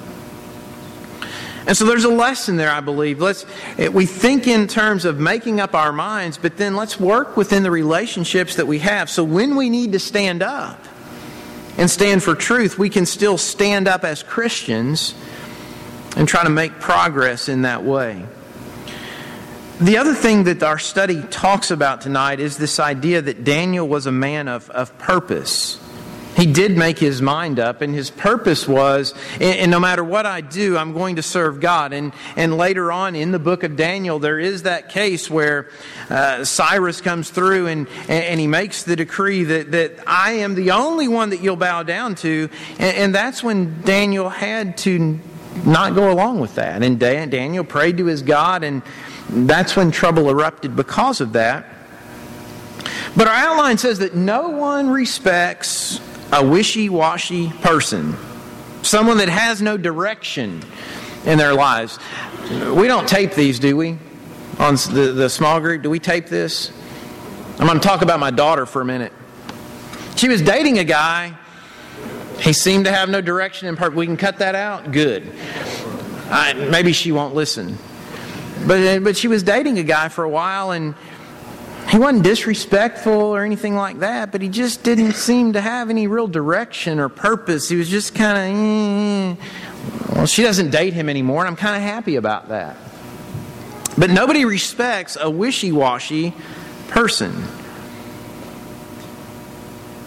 And 1.67 1.77
so 1.77 1.85
there's 1.85 2.05
a 2.05 2.11
lesson 2.11 2.57
there, 2.57 2.71
I 2.71 2.81
believe. 2.81 3.21
Let's 3.21 3.47
eh, 3.79 3.89
we 3.89 4.07
think 4.07 4.49
in 4.49 4.67
terms 4.67 5.05
of 5.05 5.21
making 5.21 5.61
up 5.61 5.75
our 5.75 5.93
minds, 5.93 6.37
but 6.37 6.57
then 6.57 6.75
let's 6.75 6.99
work 6.99 7.37
within 7.37 7.63
the 7.63 7.71
relationships 7.71 8.57
that 8.57 8.67
we 8.67 8.81
have. 8.81 9.09
So 9.09 9.23
when 9.23 9.55
we 9.55 9.71
need 9.71 9.93
to 9.93 10.01
stand 10.01 10.43
up 10.43 10.85
and 11.77 11.89
stand 11.89 12.25
for 12.25 12.35
truth, 12.35 12.77
we 12.77 12.89
can 12.89 13.07
still 13.07 13.39
stand 13.39 13.87
up 13.87 14.05
as 14.05 14.25
Christians 14.25 15.15
and 16.17 16.27
try 16.27 16.43
to 16.43 16.51
make 16.51 16.81
progress 16.81 17.49
in 17.49 17.63
that 17.63 17.85
way. 17.85 18.25
The 19.81 19.97
other 19.97 20.13
thing 20.13 20.45
that 20.45 20.63
our 20.63 20.79
study 20.79 21.23
talks 21.23 21.71
about 21.71 22.03
tonight 22.03 22.39
is 22.39 22.59
this 22.59 22.79
idea 22.79 23.23
that 23.23 23.45
Daniel 23.45 23.89
was 23.89 24.05
a 24.05 24.13
man 24.13 24.47
of, 24.47 24.69
of 24.69 24.99
purpose. 24.99 25.81
He 26.37 26.45
did 26.45 26.77
make 26.77 26.99
his 26.99 27.23
mind 27.23 27.59
up, 27.59 27.81
and 27.81 27.95
his 27.95 28.11
purpose 28.11 28.69
was, 28.69 29.15
and, 29.41 29.71
no 29.71 29.81
matter 29.81 30.05
what 30.05 30.27
I 30.27 30.43
do, 30.43 30.77
I'm 30.77 30.93
going 30.93 31.17
to 31.17 31.23
serve 31.23 31.61
God. 31.61 31.95
And, 31.95 32.13
and 32.37 32.59
later 32.59 32.93
on 32.93 33.15
in 33.15 33.33
the 33.33 33.39
book 33.39 33.63
of 33.63 33.77
Daniel, 33.77 34.19
there 34.19 34.39
is 34.39 34.65
that 34.65 34.91
case 34.91 35.31
where 35.31 35.71
uh, 36.11 36.45
Cyrus 36.45 37.01
comes 37.01 37.31
through 37.31 37.69
and, 37.69 37.89
and 38.07 38.39
he 38.39 38.47
makes 38.47 38.83
the 38.83 38.97
decree 38.97 39.45
that, 39.45 39.71
that 39.73 39.95
I 40.07 40.33
am 40.33 40.57
the 40.57 40.73
only 40.73 41.09
one 41.09 41.31
that 41.31 41.41
you'll 41.41 41.57
bow 41.57 41.85
down 41.85 42.17
to. 42.17 42.51
And, 42.79 42.97
and 42.97 43.15
that's 43.15 43.43
when 43.43 43.81
Daniel 43.81 44.29
had 44.29 44.77
to 44.79 45.19
not 45.65 45.95
go 45.95 46.13
along 46.13 46.41
with 46.41 46.57
that. 46.57 46.83
And 46.83 46.99
Daniel 46.99 47.65
prayed 47.65 47.97
to 47.97 48.05
his 48.05 48.21
God 48.21 48.63
and 48.63 48.83
that's 49.33 49.77
when 49.77 49.91
trouble 49.91 50.29
erupted 50.29 50.75
because 50.75 51.21
of 51.21 51.33
that. 51.35 51.67
But 53.17 53.29
our 53.29 53.35
outline 53.35 53.79
says 53.79 53.99
that 54.01 54.15
no 54.15 54.51
one 54.51 54.91
respects 54.91 56.01
a 56.33 56.45
wishy 56.45 56.89
washy 56.89 57.51
person, 57.61 58.17
someone 58.83 59.19
that 59.19 59.29
has 59.29 59.61
no 59.61 59.77
direction 59.77 60.63
in 61.27 61.39
their 61.39 61.55
lives. 61.55 61.99
We 62.51 62.87
don't 62.87 63.09
tape 63.09 63.35
these, 63.35 63.59
do 63.59 63.77
we? 63.77 63.99
On 64.59 64.75
the, 64.75 65.13
the 65.15 65.29
small 65.29 65.61
group, 65.61 65.83
do 65.83 65.91
we 65.91 65.99
tape 65.99 66.27
this? 66.27 66.73
I'm 67.59 67.67
going 67.67 67.79
to 67.79 67.87
talk 67.87 68.03
about 68.03 68.21
my 68.21 68.31
daughter 68.31 68.67
for 68.67 68.81
a 68.81 68.85
minute. 68.85 69.13
She 70.17 70.29
was 70.29 70.43
dating 70.43 70.79
a 70.79 70.85
guy. 70.85 71.37
He 72.39 72.53
seemed 72.53 72.87
to 72.87 72.93
have 72.93 73.09
no 73.09 73.21
direction 73.21 73.69
in 73.69 73.77
part. 73.77 73.95
We 73.95 74.07
can 74.07 74.17
cut 74.17 74.39
that 74.39 74.55
out? 74.55 74.93
Good. 74.93 75.31
I, 76.31 76.55
maybe 76.55 76.93
she 76.93 77.13
won't 77.13 77.35
listen. 77.35 77.77
But, 78.67 79.03
but 79.03 79.17
she 79.17 79.29
was 79.29 79.43
dating 79.43 79.79
a 79.79 79.83
guy 79.83 80.09
for 80.09 80.25
a 80.25 80.29
while, 80.29 80.71
and 80.71 80.95
he 81.89 81.99
wasn't 81.99 82.23
disrespectful 82.23 83.13
or 83.13 83.45
anything 83.45 83.75
like 83.75 84.01
that, 84.01 84.33
but 84.33 84.43
he 84.43 84.49
just 84.49 84.83
didn't 84.83 85.15
seem 85.15 85.55
to 85.55 85.61
have 85.61 85.91
any 85.91 86.07
real 86.07 86.29
direction 86.29 87.01
or 87.01 87.09
purpose. 87.09 87.69
He 87.69 87.77
was 87.77 87.89
just 87.89 88.15
kind 88.15 88.39
of, 88.39 89.39
eh. 89.39 90.15
well, 90.15 90.27
she 90.27 90.43
doesn't 90.43 90.71
date 90.71 90.93
him 90.93 91.09
anymore, 91.09 91.41
and 91.41 91.49
I'm 91.49 91.57
kind 91.57 91.77
of 91.77 91.83
happy 91.83 92.17
about 92.17 92.49
that. 92.49 92.77
But 93.99 94.11
nobody 94.11 94.45
respects 94.45 95.17
a 95.21 95.29
wishy 95.29 95.73
washy 95.73 96.35
person 96.89 97.45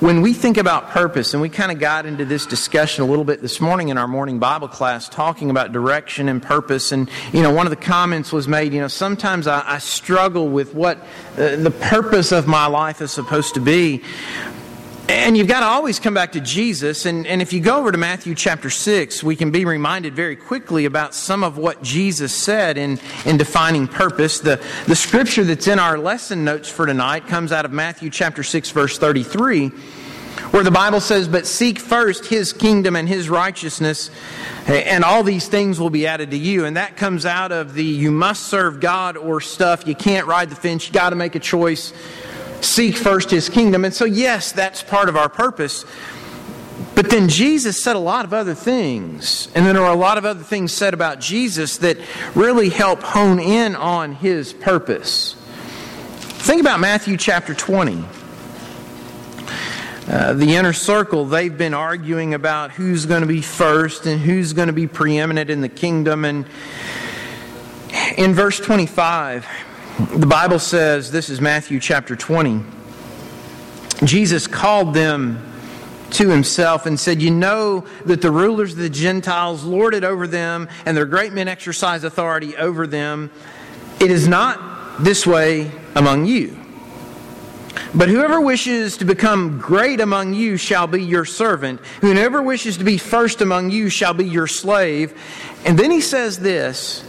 when 0.03 0.21
we 0.21 0.33
think 0.33 0.57
about 0.57 0.89
purpose, 0.89 1.33
and 1.33 1.41
we 1.41 1.47
kind 1.47 1.71
of 1.71 1.79
got 1.79 2.05
into 2.05 2.25
this 2.25 2.45
discussion 2.45 3.05
a 3.05 3.07
little 3.07 3.23
bit 3.23 3.41
this 3.41 3.61
morning 3.61 3.87
in 3.87 3.97
our 3.97 4.05
morning 4.05 4.37
Bible 4.37 4.67
class, 4.67 5.07
talking 5.07 5.49
about 5.49 5.71
direction 5.71 6.27
and 6.27 6.43
purpose, 6.43 6.91
and 6.91 7.09
you 7.31 7.41
know, 7.41 7.53
one 7.53 7.65
of 7.65 7.69
the 7.69 7.77
comments 7.77 8.33
was 8.33 8.45
made, 8.45 8.73
you 8.73 8.81
know, 8.81 8.89
sometimes 8.89 9.47
I, 9.47 9.63
I 9.65 9.77
struggle 9.77 10.49
with 10.49 10.75
what 10.75 10.97
uh, 11.37 11.55
the 11.55 11.71
purpose 11.71 12.33
of 12.33 12.47
my 12.47 12.65
life 12.65 12.99
is 12.99 13.11
supposed 13.11 13.53
to 13.53 13.61
be. 13.61 14.03
And 15.09 15.37
you've 15.37 15.49
got 15.49 15.59
to 15.59 15.65
always 15.65 15.99
come 15.99 16.13
back 16.13 16.31
to 16.31 16.39
Jesus. 16.39 17.05
And, 17.05 17.27
and 17.27 17.41
if 17.41 17.51
you 17.51 17.59
go 17.59 17.77
over 17.77 17.91
to 17.91 17.97
Matthew 17.97 18.35
chapter 18.35 18.69
6, 18.69 19.21
we 19.21 19.35
can 19.35 19.51
be 19.51 19.65
reminded 19.65 20.15
very 20.15 20.37
quickly 20.37 20.85
about 20.85 21.13
some 21.13 21.43
of 21.43 21.57
what 21.57 21.83
Jesus 21.83 22.33
said 22.33 22.77
in, 22.77 22.99
in 23.25 23.35
defining 23.35 23.87
purpose. 23.87 24.39
The, 24.39 24.63
the 24.87 24.95
scripture 24.95 25.43
that's 25.43 25.67
in 25.67 25.77
our 25.77 25.97
lesson 25.97 26.45
notes 26.45 26.69
for 26.69 26.85
tonight 26.85 27.27
comes 27.27 27.51
out 27.51 27.65
of 27.65 27.71
Matthew 27.73 28.09
chapter 28.09 28.43
6, 28.43 28.71
verse 28.71 28.97
33 28.97 29.71
where 30.51 30.63
the 30.63 30.71
Bible 30.71 30.99
says, 30.99 31.27
But 31.27 31.47
seek 31.47 31.79
first 31.79 32.27
his 32.27 32.53
kingdom 32.53 32.95
and 32.95 33.09
his 33.09 33.27
righteousness, 33.27 34.11
and 34.67 35.03
all 35.03 35.23
these 35.23 35.47
things 35.47 35.79
will 35.79 35.89
be 35.89 36.05
added 36.05 36.29
to 36.31 36.37
you. 36.37 36.65
And 36.65 36.77
that 36.77 36.95
comes 36.95 37.25
out 37.25 37.51
of 37.51 37.73
the 37.73 37.83
you 37.83 38.11
must 38.11 38.43
serve 38.43 38.79
God 38.79 39.17
or 39.17 39.41
stuff. 39.41 39.87
You 39.87 39.95
can't 39.95 40.27
ride 40.27 40.51
the 40.51 40.55
fence. 40.55 40.87
You 40.87 40.93
got 40.93 41.09
to 41.09 41.15
make 41.15 41.33
a 41.33 41.39
choice. 41.39 41.91
Seek 42.63 42.95
first 42.95 43.29
his 43.31 43.49
kingdom. 43.49 43.85
And 43.85 43.93
so, 43.93 44.05
yes, 44.05 44.51
that's 44.51 44.81
part 44.81 45.09
of 45.09 45.17
our 45.17 45.29
purpose. 45.29 45.85
But 46.95 47.09
then 47.09 47.27
Jesus 47.27 47.83
said 47.83 47.95
a 47.95 47.99
lot 47.99 48.25
of 48.25 48.33
other 48.33 48.53
things. 48.53 49.47
And 49.55 49.65
then 49.65 49.75
there 49.75 49.83
are 49.83 49.93
a 49.93 49.97
lot 49.97 50.17
of 50.17 50.25
other 50.25 50.43
things 50.43 50.71
said 50.71 50.93
about 50.93 51.19
Jesus 51.19 51.77
that 51.77 51.97
really 52.35 52.69
help 52.69 53.01
hone 53.01 53.39
in 53.39 53.75
on 53.75 54.13
his 54.13 54.53
purpose. 54.53 55.35
Think 56.43 56.61
about 56.61 56.79
Matthew 56.79 57.17
chapter 57.17 57.53
20. 57.53 58.03
Uh, 60.05 60.33
the 60.33 60.55
inner 60.55 60.73
circle, 60.73 61.25
they've 61.25 61.57
been 61.57 61.73
arguing 61.73 62.33
about 62.33 62.71
who's 62.71 63.05
going 63.05 63.21
to 63.21 63.27
be 63.27 63.41
first 63.41 64.05
and 64.05 64.19
who's 64.19 64.51
going 64.51 64.67
to 64.67 64.73
be 64.73 64.85
preeminent 64.85 65.49
in 65.49 65.61
the 65.61 65.69
kingdom. 65.69 66.25
And 66.25 66.45
in 68.17 68.33
verse 68.33 68.59
25, 68.59 69.47
the 69.97 70.25
Bible 70.25 70.59
says, 70.59 71.11
this 71.11 71.29
is 71.29 71.39
Matthew 71.39 71.79
chapter 71.79 72.15
20, 72.15 72.61
Jesus 74.03 74.47
called 74.47 74.93
them 74.93 75.53
to 76.11 76.29
himself 76.29 76.85
and 76.85 76.99
said, 76.99 77.21
You 77.21 77.31
know 77.31 77.85
that 78.05 78.21
the 78.21 78.31
rulers 78.31 78.73
of 78.73 78.79
the 78.79 78.89
Gentiles 78.89 79.63
lord 79.63 79.93
it 79.93 80.03
over 80.03 80.25
them, 80.25 80.67
and 80.85 80.97
their 80.97 81.05
great 81.05 81.33
men 81.33 81.47
exercise 81.47 82.03
authority 82.03 82.55
over 82.57 82.87
them. 82.87 83.29
It 83.99 84.09
is 84.09 84.27
not 84.27 85.03
this 85.03 85.27
way 85.27 85.71
among 85.95 86.25
you. 86.25 86.57
But 87.95 88.09
whoever 88.09 88.41
wishes 88.41 88.97
to 88.97 89.05
become 89.05 89.59
great 89.59 89.99
among 89.99 90.33
you 90.33 90.57
shall 90.57 90.87
be 90.87 91.03
your 91.03 91.25
servant. 91.25 91.79
Whoever 92.01 92.41
wishes 92.41 92.77
to 92.77 92.83
be 92.83 92.97
first 92.97 93.41
among 93.41 93.69
you 93.69 93.89
shall 93.89 94.13
be 94.13 94.25
your 94.25 94.47
slave. 94.47 95.13
And 95.65 95.77
then 95.77 95.91
he 95.91 96.01
says 96.01 96.39
this 96.39 97.03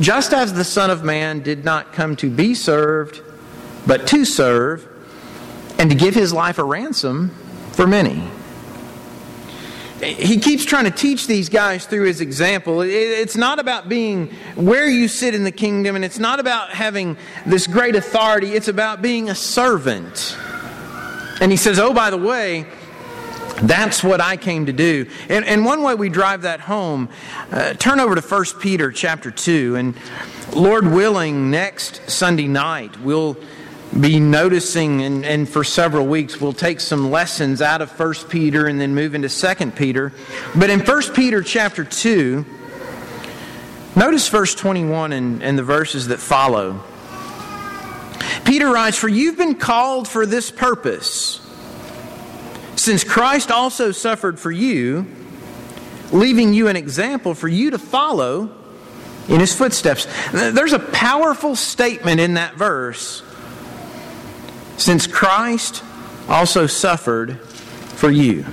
just 0.00 0.32
as 0.32 0.52
the 0.52 0.64
Son 0.64 0.90
of 0.90 1.02
Man 1.04 1.40
did 1.40 1.64
not 1.64 1.92
come 1.92 2.16
to 2.16 2.30
be 2.30 2.54
served, 2.54 3.20
but 3.86 4.06
to 4.08 4.24
serve, 4.24 4.86
and 5.78 5.90
to 5.90 5.96
give 5.96 6.14
his 6.14 6.32
life 6.32 6.58
a 6.58 6.64
ransom 6.64 7.30
for 7.72 7.86
many 7.86 8.22
he 10.00 10.38
keeps 10.38 10.64
trying 10.64 10.84
to 10.84 10.90
teach 10.90 11.26
these 11.26 11.48
guys 11.48 11.86
through 11.86 12.04
his 12.04 12.20
example. 12.20 12.82
It's 12.82 13.36
not 13.36 13.58
about 13.58 13.88
being 13.88 14.28
where 14.54 14.86
you 14.86 15.08
sit 15.08 15.34
in 15.34 15.44
the 15.44 15.52
kingdom, 15.52 15.96
and 15.96 16.04
it's 16.04 16.18
not 16.18 16.38
about 16.38 16.70
having 16.70 17.16
this 17.46 17.66
great 17.66 17.96
authority. 17.96 18.52
It's 18.52 18.68
about 18.68 19.00
being 19.00 19.30
a 19.30 19.34
servant. 19.34 20.36
And 21.40 21.50
he 21.50 21.56
says, 21.56 21.78
Oh, 21.78 21.94
by 21.94 22.10
the 22.10 22.18
way, 22.18 22.66
that's 23.62 24.04
what 24.04 24.20
I 24.20 24.36
came 24.36 24.66
to 24.66 24.72
do. 24.72 25.06
And, 25.28 25.44
and 25.44 25.64
one 25.64 25.82
way 25.82 25.94
we 25.94 26.08
drive 26.08 26.42
that 26.42 26.60
home, 26.60 27.08
uh, 27.50 27.74
turn 27.74 28.00
over 28.00 28.14
to 28.14 28.20
1 28.20 28.44
Peter 28.60 28.92
chapter 28.92 29.30
2. 29.30 29.76
And 29.76 29.94
Lord 30.52 30.86
willing, 30.86 31.50
next 31.50 32.10
Sunday 32.10 32.48
night, 32.48 33.00
we'll 33.00 33.36
be 33.98 34.20
noticing, 34.20 35.02
and, 35.02 35.24
and 35.24 35.48
for 35.48 35.64
several 35.64 36.06
weeks, 36.06 36.40
we'll 36.40 36.52
take 36.52 36.80
some 36.80 37.10
lessons 37.10 37.62
out 37.62 37.80
of 37.80 37.98
1 37.98 38.14
Peter 38.28 38.66
and 38.66 38.80
then 38.80 38.94
move 38.94 39.14
into 39.14 39.28
2 39.28 39.70
Peter. 39.70 40.12
But 40.54 40.70
in 40.70 40.80
1 40.80 41.02
Peter 41.14 41.42
chapter 41.42 41.84
2, 41.84 42.44
notice 43.94 44.28
verse 44.28 44.54
21 44.54 45.12
and, 45.12 45.42
and 45.42 45.58
the 45.58 45.62
verses 45.62 46.08
that 46.08 46.18
follow. 46.18 46.82
Peter 48.44 48.70
writes, 48.70 48.98
For 48.98 49.08
you've 49.08 49.38
been 49.38 49.54
called 49.54 50.06
for 50.08 50.26
this 50.26 50.50
purpose, 50.50 51.40
since 52.76 53.02
Christ 53.04 53.50
also 53.50 53.90
suffered 53.90 54.38
for 54.38 54.50
you, 54.50 55.06
leaving 56.12 56.54
you 56.54 56.68
an 56.68 56.76
example 56.76 57.34
for 57.34 57.48
you 57.48 57.72
to 57.72 57.78
follow 57.78 58.50
in 59.28 59.40
his 59.40 59.54
footsteps. 59.54 60.06
There's 60.30 60.72
a 60.72 60.78
powerful 60.78 61.56
statement 61.56 62.20
in 62.20 62.34
that 62.34 62.54
verse 62.54 63.22
since 64.76 65.06
Christ 65.06 65.82
also 66.28 66.66
suffered 66.66 67.40
for 67.40 68.10
you. 68.10 68.44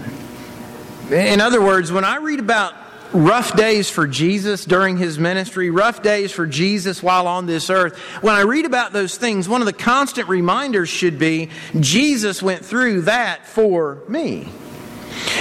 In 1.11 1.41
other 1.41 1.61
words, 1.61 1.91
when 1.91 2.05
I 2.05 2.15
read 2.17 2.39
about 2.39 2.73
rough 3.13 3.55
days 3.55 3.89
for 3.89 4.07
Jesus 4.07 4.65
during 4.65 4.97
his 4.97 5.19
ministry, 5.19 5.69
rough 5.69 6.01
days 6.01 6.31
for 6.31 6.45
Jesus 6.45 7.01
while 7.01 7.27
on 7.27 7.45
this 7.45 7.69
earth, 7.69 7.97
when 8.21 8.35
I 8.35 8.41
read 8.41 8.65
about 8.65 8.91
those 8.91 9.17
things, 9.17 9.47
one 9.47 9.61
of 9.61 9.65
the 9.65 9.73
constant 9.73 10.27
reminders 10.27 10.89
should 10.89 11.19
be 11.19 11.49
Jesus 11.79 12.41
went 12.41 12.65
through 12.65 13.01
that 13.01 13.47
for 13.47 13.99
me. 14.07 14.49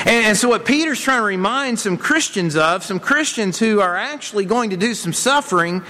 And 0.04 0.36
so, 0.36 0.48
what 0.48 0.66
Peter's 0.66 1.00
trying 1.00 1.20
to 1.20 1.24
remind 1.24 1.78
some 1.78 1.96
Christians 1.96 2.56
of, 2.56 2.84
some 2.84 3.00
Christians 3.00 3.58
who 3.58 3.80
are 3.80 3.96
actually 3.96 4.44
going 4.44 4.70
to 4.70 4.76
do 4.76 4.94
some 4.94 5.12
suffering, 5.12 5.82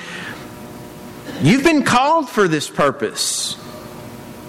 you've 1.43 1.65
been 1.65 1.83
called 1.83 2.29
for 2.29 2.47
this 2.47 2.71
purpose 2.71 3.62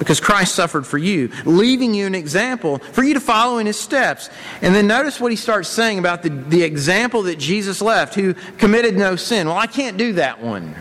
because 0.04 0.20
Christ 0.20 0.54
suffered 0.54 0.86
for 0.86 0.98
you, 0.98 1.32
leaving 1.46 1.94
you 1.94 2.06
an 2.06 2.16
example 2.16 2.80
for 2.80 3.04
you 3.04 3.14
to 3.14 3.20
follow 3.20 3.58
in 3.58 3.66
his 3.66 3.80
steps. 3.80 4.30
And 4.62 4.76
then 4.76 4.86
notice 4.86 5.20
what 5.20 5.32
he 5.32 5.36
starts 5.36 5.70
saying 5.70 6.00
about 6.00 6.24
the, 6.24 6.30
the 6.30 6.64
example 6.64 7.24
that 7.24 7.40
Jesus 7.40 7.82
left, 7.82 8.14
who 8.16 8.34
committed 8.58 8.98
no 8.98 9.16
sin. 9.16 9.48
Well, 9.48 9.58
I 9.58 9.68
can't 9.68 9.98
do 9.98 10.14
that 10.14 10.42
one. 10.42 10.76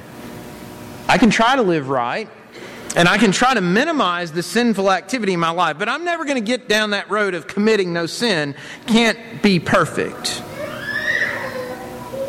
I 1.09 1.19
can 1.19 1.31
try 1.31 1.57
to 1.57 1.63
live 1.63 1.89
right, 1.89 2.29
and 2.97 3.09
I 3.09 3.19
can 3.19 3.33
try 3.33 3.55
to 3.55 3.61
minimize 3.61 4.33
the 4.33 4.43
sinful 4.43 4.91
activity 4.91 5.35
in 5.35 5.41
my 5.41 5.51
life, 5.51 5.79
but 5.79 5.89
I'm 5.89 6.05
never 6.05 6.25
going 6.25 6.43
to 6.43 6.47
get 6.47 6.69
down 6.69 6.91
that 6.91 7.11
road 7.11 7.35
of 7.35 7.47
committing 7.47 7.93
no 7.93 8.07
sin. 8.07 8.55
Can't 8.87 9.43
be 9.43 9.61
perfect. 9.61 10.43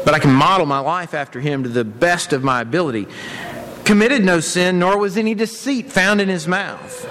But 0.06 0.14
I 0.14 0.20
can 0.20 0.32
model 0.32 0.66
my 0.66 0.80
life 0.80 1.14
after 1.14 1.40
him 1.40 1.64
to 1.64 1.70
the 1.70 1.86
best 1.86 2.34
of 2.34 2.44
my 2.44 2.62
ability 2.62 3.08
committed 3.86 4.24
no 4.24 4.40
sin, 4.40 4.80
nor 4.80 4.98
was 4.98 5.18
any 5.18 5.36
deceit 5.36 5.92
found 5.92 6.22
in 6.22 6.30
his 6.30 6.48
mouth. 6.48 7.04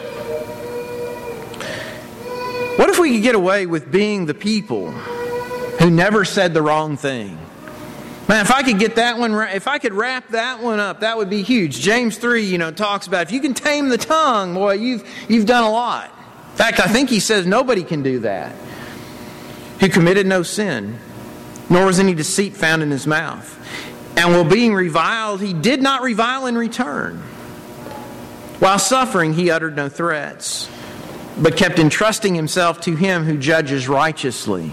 What 2.78 2.88
if 2.88 2.98
we 2.98 3.12
could 3.12 3.22
get 3.22 3.34
away 3.34 3.66
with 3.66 3.92
being 3.92 4.26
the 4.26 4.34
people 4.34 4.90
who 4.90 5.90
never 5.90 6.24
said 6.24 6.54
the 6.54 6.62
wrong 6.62 6.96
thing? 6.96 7.38
Man, 8.28 8.40
if 8.40 8.50
I 8.50 8.62
could 8.62 8.78
get 8.78 8.96
that 8.96 9.18
one, 9.18 9.34
if 9.48 9.68
I 9.68 9.78
could 9.78 9.92
wrap 9.92 10.28
that 10.28 10.62
one 10.62 10.80
up, 10.80 11.00
that 11.00 11.18
would 11.18 11.28
be 11.28 11.42
huge. 11.42 11.80
James 11.80 12.16
3, 12.16 12.44
you 12.44 12.56
know, 12.56 12.70
talks 12.70 13.06
about 13.06 13.22
if 13.22 13.32
you 13.32 13.40
can 13.40 13.52
tame 13.52 13.88
the 13.88 13.98
tongue, 13.98 14.54
boy, 14.54 14.74
you've, 14.74 15.06
you've 15.28 15.44
done 15.44 15.64
a 15.64 15.70
lot. 15.70 16.10
In 16.52 16.56
fact, 16.56 16.80
I 16.80 16.86
think 16.86 17.10
he 17.10 17.20
says 17.20 17.46
nobody 17.46 17.82
can 17.82 18.02
do 18.02 18.20
that. 18.20 18.54
Who 19.80 19.88
committed 19.88 20.26
no 20.26 20.42
sin, 20.44 20.98
nor 21.68 21.84
was 21.84 21.98
any 21.98 22.14
deceit 22.14 22.54
found 22.54 22.82
in 22.82 22.90
his 22.90 23.06
mouth. 23.06 23.58
And 24.16 24.32
while 24.32 24.44
being 24.44 24.74
reviled, 24.74 25.40
he 25.40 25.52
did 25.52 25.82
not 25.82 26.02
revile 26.02 26.46
in 26.46 26.56
return. 26.56 27.18
While 28.58 28.78
suffering, 28.78 29.32
he 29.32 29.50
uttered 29.50 29.74
no 29.74 29.88
threats, 29.88 30.68
but 31.36 31.56
kept 31.56 31.78
entrusting 31.78 32.34
himself 32.34 32.80
to 32.82 32.94
him 32.94 33.24
who 33.24 33.36
judges 33.36 33.88
righteously. 33.88 34.70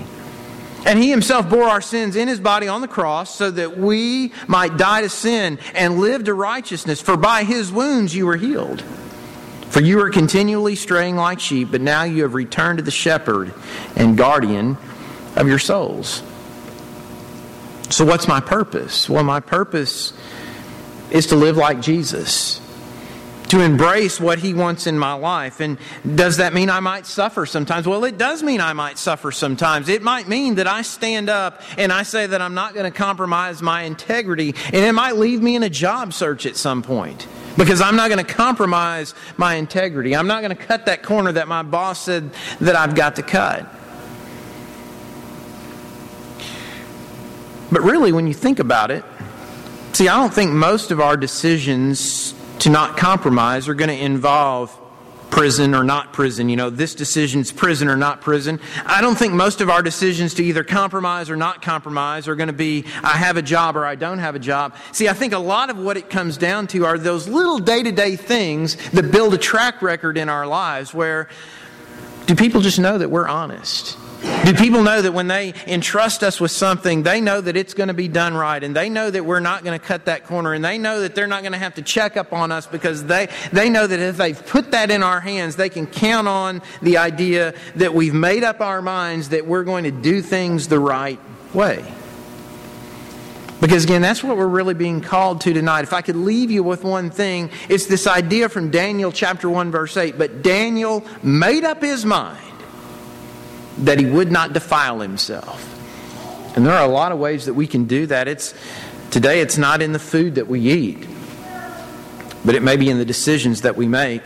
And 0.85 0.99
he 0.99 1.09
himself 1.09 1.49
bore 1.49 1.63
our 1.63 1.81
sins 1.81 2.15
in 2.15 2.27
his 2.27 2.39
body 2.39 2.67
on 2.67 2.81
the 2.81 2.87
cross 2.87 3.33
so 3.33 3.51
that 3.51 3.77
we 3.77 4.31
might 4.47 4.77
die 4.77 5.01
to 5.01 5.09
sin 5.09 5.59
and 5.73 5.99
live 5.99 6.25
to 6.25 6.33
righteousness. 6.33 7.01
For 7.01 7.17
by 7.17 7.43
his 7.43 7.71
wounds 7.71 8.15
you 8.15 8.25
were 8.25 8.37
healed. 8.37 8.81
For 9.69 9.81
you 9.81 9.97
were 9.97 10.09
continually 10.09 10.75
straying 10.75 11.15
like 11.15 11.39
sheep, 11.39 11.69
but 11.71 11.81
now 11.81 12.03
you 12.03 12.23
have 12.23 12.33
returned 12.33 12.79
to 12.79 12.83
the 12.83 12.91
shepherd 12.91 13.53
and 13.95 14.17
guardian 14.17 14.77
of 15.35 15.47
your 15.47 15.59
souls. 15.59 16.23
So, 17.89 18.05
what's 18.05 18.27
my 18.27 18.39
purpose? 18.39 19.09
Well, 19.09 19.23
my 19.23 19.39
purpose 19.39 20.13
is 21.09 21.27
to 21.27 21.35
live 21.35 21.57
like 21.57 21.81
Jesus, 21.81 22.61
to 23.47 23.61
embrace 23.61 24.19
what 24.19 24.37
He 24.37 24.53
wants 24.53 24.85
in 24.85 24.99
my 24.99 25.13
life. 25.13 25.59
And 25.59 25.79
does 26.15 26.37
that 26.37 26.53
mean 26.53 26.69
I 26.69 26.81
might 26.81 27.07
suffer 27.07 27.47
sometimes? 27.47 27.87
Well, 27.87 28.03
it 28.03 28.19
does 28.19 28.43
mean 28.43 28.61
I 28.61 28.73
might 28.73 28.99
suffer 28.99 29.31
sometimes. 29.31 29.89
It 29.89 30.03
might 30.03 30.27
mean 30.27 30.55
that 30.55 30.67
I 30.67 30.83
stand 30.83 31.29
up 31.29 31.63
and 31.79 31.91
I 31.91 32.03
say 32.03 32.27
that 32.27 32.43
I'm 32.43 32.53
not 32.53 32.75
going 32.75 32.89
to 32.89 32.95
compromise 32.95 33.59
my 33.59 33.83
integrity, 33.83 34.53
and 34.65 34.75
it 34.75 34.93
might 34.93 35.15
leave 35.15 35.41
me 35.41 35.55
in 35.55 35.63
a 35.63 35.69
job 35.69 36.13
search 36.13 36.45
at 36.45 36.55
some 36.55 36.83
point. 36.83 37.27
Because 37.57 37.81
I'm 37.81 37.95
not 37.95 38.09
going 38.09 38.23
to 38.23 38.33
compromise 38.33 39.15
my 39.35 39.55
integrity. 39.55 40.15
I'm 40.15 40.27
not 40.27 40.43
going 40.43 40.55
to 40.55 40.63
cut 40.63 40.85
that 40.85 41.01
corner 41.01 41.31
that 41.31 41.47
my 41.47 41.63
boss 41.63 41.99
said 41.99 42.29
that 42.61 42.75
I've 42.75 42.93
got 42.93 43.15
to 43.15 43.23
cut. 43.23 43.67
But 47.71 47.81
really, 47.81 48.11
when 48.11 48.27
you 48.27 48.33
think 48.33 48.59
about 48.59 48.91
it, 48.91 49.03
see, 49.93 50.07
I 50.07 50.15
don't 50.17 50.33
think 50.33 50.51
most 50.51 50.91
of 50.91 50.99
our 50.99 51.17
decisions 51.17 52.33
to 52.59 52.69
not 52.69 52.97
compromise 52.97 53.67
are 53.67 53.73
going 53.73 53.89
to 53.89 53.97
involve 53.97 54.75
prison 55.29 55.75
or 55.75 55.83
not 55.83 56.11
prison. 56.11 56.49
You 56.49 56.55
know, 56.55 56.69
this 56.69 56.95
decision's 56.95 57.51
prison 57.51 57.87
or 57.87 57.95
not 57.95 58.21
prison. 58.21 58.59
I 58.85 59.01
don't 59.01 59.17
think 59.17 59.33
most 59.33 59.61
of 59.61 59.69
our 59.69 59.81
decisions 59.81 60.33
to 60.35 60.43
either 60.43 60.63
compromise 60.63 61.29
or 61.29 61.35
not 61.35 61.61
compromise 61.61 62.27
are 62.27 62.35
going 62.35 62.47
to 62.47 62.53
be 62.53 62.85
I 63.03 63.17
have 63.17 63.37
a 63.37 63.41
job 63.41 63.77
or 63.77 63.85
I 63.85 63.95
don't 63.95 64.19
have 64.19 64.35
a 64.35 64.39
job. 64.39 64.75
See, 64.91 65.07
I 65.07 65.13
think 65.13 65.33
a 65.33 65.39
lot 65.39 65.69
of 65.69 65.77
what 65.77 65.97
it 65.97 66.09
comes 66.09 66.37
down 66.37 66.67
to 66.67 66.85
are 66.85 66.97
those 66.97 67.27
little 67.27 67.59
day 67.59 67.83
to 67.83 67.91
day 67.91 68.15
things 68.15 68.75
that 68.91 69.11
build 69.11 69.33
a 69.33 69.37
track 69.37 69.81
record 69.81 70.17
in 70.17 70.29
our 70.29 70.47
lives 70.47 70.93
where 70.93 71.29
do 72.25 72.35
people 72.35 72.61
just 72.61 72.79
know 72.79 72.97
that 72.97 73.09
we're 73.09 73.27
honest? 73.27 73.97
Do 74.21 74.53
people 74.53 74.83
know 74.83 75.01
that 75.01 75.13
when 75.13 75.27
they 75.27 75.53
entrust 75.67 76.23
us 76.23 76.41
with 76.41 76.51
something, 76.51 77.03
they 77.03 77.21
know 77.21 77.39
that 77.39 77.55
it's 77.55 77.73
going 77.73 77.87
to 77.87 77.93
be 77.93 78.07
done 78.07 78.33
right 78.33 78.61
and 78.63 78.75
they 78.75 78.89
know 78.89 79.09
that 79.09 79.23
we're 79.23 79.39
not 79.39 79.63
going 79.63 79.79
to 79.79 79.85
cut 79.85 80.05
that 80.05 80.25
corner 80.25 80.53
and 80.53 80.63
they 80.63 80.77
know 80.77 81.01
that 81.01 81.15
they're 81.15 81.27
not 81.27 81.41
going 81.41 81.53
to 81.53 81.59
have 81.59 81.75
to 81.75 81.81
check 81.81 82.17
up 82.17 82.33
on 82.33 82.51
us 82.51 82.65
because 82.67 83.05
they, 83.05 83.29
they 83.53 83.69
know 83.69 83.85
that 83.85 83.99
if 83.99 84.17
they've 84.17 84.45
put 84.47 84.71
that 84.71 84.91
in 84.91 85.03
our 85.03 85.19
hands, 85.19 85.55
they 85.55 85.69
can 85.69 85.87
count 85.87 86.27
on 86.27 86.61
the 86.81 86.97
idea 86.97 87.53
that 87.75 87.93
we've 87.93 88.13
made 88.13 88.43
up 88.43 88.59
our 88.59 88.81
minds 88.81 89.29
that 89.29 89.45
we're 89.45 89.63
going 89.63 89.85
to 89.85 89.91
do 89.91 90.21
things 90.21 90.67
the 90.67 90.79
right 90.79 91.19
way. 91.53 91.85
Because 93.61 93.83
again, 93.83 94.01
that's 94.01 94.23
what 94.23 94.37
we're 94.37 94.47
really 94.47 94.73
being 94.73 95.01
called 95.01 95.41
to 95.41 95.53
tonight. 95.53 95.81
If 95.83 95.93
I 95.93 96.01
could 96.01 96.15
leave 96.15 96.49
you 96.49 96.63
with 96.63 96.83
one 96.83 97.09
thing, 97.09 97.51
it's 97.67 97.87
this 97.87 98.07
idea 98.07 98.47
from 98.49 98.71
Daniel 98.71 99.11
chapter 99.11 99.49
1 99.49 99.69
verse 99.69 99.95
8. 99.97 100.17
But 100.17 100.41
Daniel 100.41 101.05
made 101.23 101.65
up 101.65 101.81
his 101.81 102.05
mind 102.05 102.48
that 103.79 103.99
he 103.99 104.05
would 104.05 104.31
not 104.31 104.53
defile 104.53 104.99
himself. 104.99 105.65
And 106.55 106.65
there 106.65 106.73
are 106.73 106.85
a 106.85 106.91
lot 106.91 107.11
of 107.11 107.19
ways 107.19 107.45
that 107.45 107.53
we 107.53 107.67
can 107.67 107.85
do 107.85 108.05
that. 108.07 108.27
It's 108.27 108.53
today 109.11 109.41
it's 109.41 109.57
not 109.57 109.81
in 109.81 109.91
the 109.93 109.99
food 109.99 110.35
that 110.35 110.47
we 110.47 110.59
eat, 110.61 111.07
but 112.43 112.55
it 112.55 112.63
may 112.63 112.75
be 112.75 112.89
in 112.89 112.97
the 112.97 113.05
decisions 113.05 113.61
that 113.61 113.75
we 113.75 113.87
make. 113.87 114.23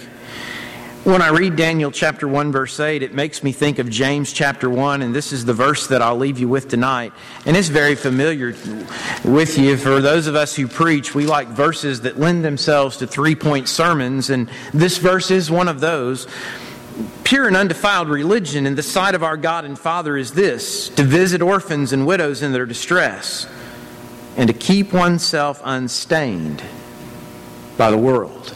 When 1.03 1.21
I 1.21 1.31
read 1.31 1.57
Daniel 1.57 1.91
chapter 1.91 2.29
1 2.29 2.53
verse 2.53 2.79
8, 2.79 3.03
it 3.03 3.13
makes 3.13 3.43
me 3.43 3.51
think 3.51 3.77
of 3.77 3.89
James 3.89 4.31
chapter 4.31 4.69
1 4.69 5.01
and 5.01 5.13
this 5.13 5.33
is 5.33 5.43
the 5.43 5.53
verse 5.53 5.87
that 5.87 6.01
I'll 6.01 6.15
leave 6.15 6.39
you 6.39 6.47
with 6.47 6.69
tonight. 6.69 7.11
And 7.45 7.57
it's 7.57 7.67
very 7.67 7.95
familiar 7.95 8.55
with 9.25 9.57
you 9.57 9.75
for 9.75 9.99
those 9.99 10.27
of 10.27 10.35
us 10.35 10.55
who 10.55 10.65
preach, 10.65 11.13
we 11.13 11.25
like 11.25 11.49
verses 11.49 12.01
that 12.01 12.17
lend 12.17 12.45
themselves 12.45 12.95
to 12.97 13.07
three-point 13.07 13.67
sermons 13.67 14.29
and 14.29 14.49
this 14.73 14.97
verse 14.97 15.29
is 15.29 15.51
one 15.51 15.67
of 15.67 15.81
those. 15.81 16.25
Pure 17.23 17.47
and 17.47 17.57
undefiled 17.57 18.09
religion 18.09 18.65
in 18.65 18.75
the 18.75 18.83
sight 18.83 19.15
of 19.15 19.23
our 19.23 19.37
God 19.37 19.65
and 19.65 19.77
Father 19.77 20.15
is 20.17 20.33
this 20.33 20.89
to 20.89 21.03
visit 21.03 21.41
orphans 21.41 21.93
and 21.93 22.05
widows 22.05 22.41
in 22.41 22.51
their 22.51 22.65
distress, 22.65 23.47
and 24.37 24.47
to 24.47 24.53
keep 24.53 24.93
oneself 24.93 25.61
unstained 25.63 26.63
by 27.77 27.89
the 27.89 27.97
world. 27.97 28.55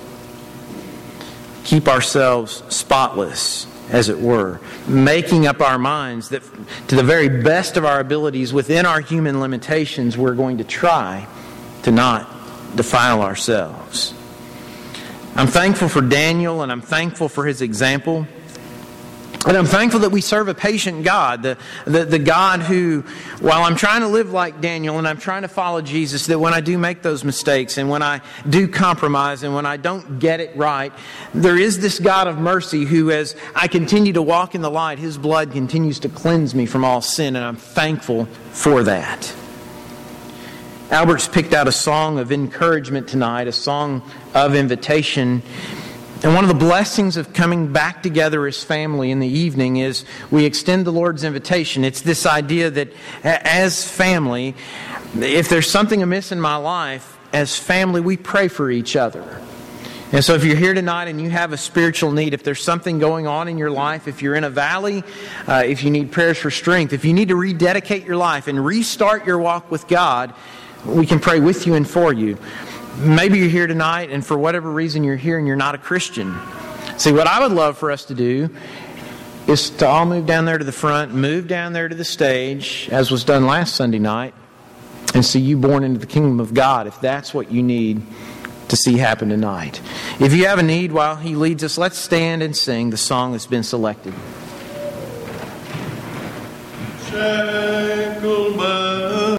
Keep 1.63 1.87
ourselves 1.87 2.63
spotless, 2.69 3.65
as 3.89 4.09
it 4.09 4.19
were, 4.19 4.59
making 4.87 5.47
up 5.47 5.61
our 5.61 5.77
minds 5.77 6.29
that 6.29 6.43
to 6.89 6.95
the 6.95 7.03
very 7.03 7.29
best 7.41 7.77
of 7.77 7.85
our 7.85 7.99
abilities 7.99 8.53
within 8.53 8.85
our 8.85 9.01
human 9.01 9.39
limitations, 9.39 10.17
we're 10.17 10.35
going 10.35 10.57
to 10.57 10.63
try 10.63 11.25
to 11.83 11.91
not 11.91 12.29
defile 12.75 13.21
ourselves. 13.21 14.13
I'm 15.37 15.45
thankful 15.45 15.87
for 15.87 16.01
Daniel 16.01 16.63
and 16.63 16.71
I'm 16.71 16.81
thankful 16.81 17.29
for 17.29 17.45
his 17.45 17.61
example. 17.61 18.25
And 19.45 19.55
I'm 19.55 19.67
thankful 19.67 19.99
that 19.99 20.09
we 20.09 20.19
serve 20.19 20.47
a 20.47 20.55
patient 20.55 21.03
God, 21.03 21.43
the, 21.43 21.59
the, 21.85 22.05
the, 22.05 22.17
God 22.17 22.61
who, 22.61 23.03
while 23.39 23.61
I'm 23.61 23.75
trying 23.75 24.01
to 24.01 24.07
live 24.07 24.31
like 24.31 24.61
Daniel 24.61 24.97
and 24.97 25.07
I'm 25.07 25.19
trying 25.19 25.43
to 25.43 25.47
follow 25.47 25.83
Jesus, 25.83 26.25
that 26.25 26.39
when 26.39 26.55
I 26.55 26.59
do 26.59 26.79
make 26.79 27.03
those 27.03 27.23
mistakes 27.23 27.77
and 27.77 27.87
when 27.87 28.01
I 28.01 28.21
do 28.49 28.67
compromise 28.67 29.43
and 29.43 29.53
when 29.53 29.67
I 29.67 29.77
don't 29.77 30.17
get 30.17 30.39
it 30.39 30.57
right, 30.57 30.91
there 31.35 31.55
is 31.55 31.81
this 31.81 31.99
God 31.99 32.25
of 32.25 32.39
mercy 32.39 32.85
who, 32.85 33.11
as 33.11 33.35
I 33.53 33.67
continue 33.67 34.13
to 34.13 34.23
walk 34.23 34.55
in 34.55 34.61
the 34.61 34.71
light, 34.71 34.97
his 34.97 35.19
blood 35.19 35.51
continues 35.51 35.99
to 35.99 36.09
cleanse 36.09 36.55
me 36.55 36.65
from 36.65 36.83
all 36.83 37.01
sin, 37.01 37.35
and 37.35 37.45
I'm 37.45 37.57
thankful 37.57 38.25
for 38.53 38.81
that. 38.83 39.31
Albert's 40.89 41.27
picked 41.27 41.53
out 41.53 41.67
a 41.67 41.71
song 41.71 42.17
of 42.17 42.31
encouragement 42.31 43.09
tonight, 43.09 43.49
a 43.49 43.51
song 43.51 44.01
of 44.33 44.55
invitation. 44.55 45.41
And 46.23 46.33
one 46.33 46.45
of 46.45 46.47
the 46.47 46.53
blessings 46.53 47.17
of 47.17 47.33
coming 47.33 47.73
back 47.73 48.01
together 48.01 48.47
as 48.47 48.63
family 48.63 49.11
in 49.11 49.19
the 49.19 49.27
evening 49.27 49.77
is 49.77 50.05
we 50.31 50.45
extend 50.45 50.85
the 50.85 50.93
Lord's 50.93 51.25
invitation. 51.25 51.83
It's 51.83 52.01
this 52.01 52.25
idea 52.25 52.69
that 52.69 52.93
as 53.21 53.85
family, 53.85 54.55
if 55.15 55.49
there's 55.49 55.69
something 55.69 56.01
amiss 56.01 56.31
in 56.31 56.39
my 56.39 56.55
life, 56.55 57.17
as 57.33 57.57
family, 57.57 57.99
we 57.99 58.15
pray 58.15 58.47
for 58.47 58.71
each 58.71 58.95
other. 58.95 59.41
And 60.13 60.23
so, 60.23 60.35
if 60.35 60.45
you're 60.45 60.55
here 60.55 60.73
tonight 60.73 61.09
and 61.09 61.19
you 61.19 61.29
have 61.29 61.51
a 61.51 61.57
spiritual 61.57 62.13
need, 62.13 62.33
if 62.33 62.43
there's 62.43 62.63
something 62.63 62.97
going 62.97 63.27
on 63.27 63.49
in 63.49 63.57
your 63.57 63.69
life, 63.69 64.07
if 64.07 64.21
you're 64.21 64.35
in 64.35 64.45
a 64.45 64.49
valley, 64.49 65.03
uh, 65.47 65.63
if 65.65 65.83
you 65.83 65.91
need 65.91 66.13
prayers 66.13 66.37
for 66.37 66.49
strength, 66.49 66.93
if 66.93 67.03
you 67.03 67.11
need 67.11 67.27
to 67.27 67.35
rededicate 67.35 68.05
your 68.05 68.15
life 68.15 68.47
and 68.47 68.63
restart 68.63 69.25
your 69.25 69.37
walk 69.37 69.69
with 69.69 69.85
God, 69.89 70.33
we 70.85 71.05
can 71.05 71.19
pray 71.19 71.39
with 71.39 71.67
you 71.67 71.75
and 71.75 71.87
for 71.87 72.13
you. 72.13 72.37
Maybe 72.97 73.37
you're 73.39 73.49
here 73.49 73.67
tonight, 73.67 74.09
and 74.09 74.25
for 74.25 74.37
whatever 74.37 74.71
reason 74.71 75.03
you're 75.03 75.15
here 75.15 75.37
and 75.37 75.45
you're 75.47 75.55
not 75.55 75.75
a 75.75 75.77
Christian. 75.77 76.35
See, 76.97 77.11
what 77.11 77.27
I 77.27 77.39
would 77.39 77.51
love 77.51 77.77
for 77.77 77.91
us 77.91 78.05
to 78.05 78.15
do 78.15 78.49
is 79.47 79.69
to 79.69 79.87
all 79.87 80.05
move 80.05 80.25
down 80.25 80.45
there 80.45 80.57
to 80.57 80.65
the 80.65 80.71
front, 80.71 81.13
move 81.13 81.47
down 81.47 81.73
there 81.73 81.87
to 81.87 81.95
the 81.95 82.03
stage, 82.03 82.89
as 82.91 83.11
was 83.11 83.23
done 83.23 83.45
last 83.45 83.75
Sunday 83.75 83.99
night, 83.99 84.33
and 85.13 85.23
see 85.23 85.39
you 85.39 85.57
born 85.57 85.83
into 85.83 85.99
the 85.99 86.07
kingdom 86.07 86.39
of 86.39 86.53
God 86.53 86.87
if 86.87 86.99
that's 86.99 87.33
what 87.33 87.51
you 87.51 87.63
need 87.63 88.01
to 88.69 88.75
see 88.75 88.97
happen 88.97 89.29
tonight. 89.29 89.79
If 90.19 90.33
you 90.33 90.47
have 90.47 90.59
a 90.59 90.63
need 90.63 90.91
while 90.91 91.15
He 91.15 91.35
leads 91.35 91.63
us, 91.63 91.77
let's 91.77 91.97
stand 91.97 92.43
and 92.43 92.55
sing 92.55 92.89
the 92.89 92.97
song 92.97 93.31
that's 93.31 93.45
been 93.45 93.63
selected. 93.63 94.13
Sure. 97.09 97.57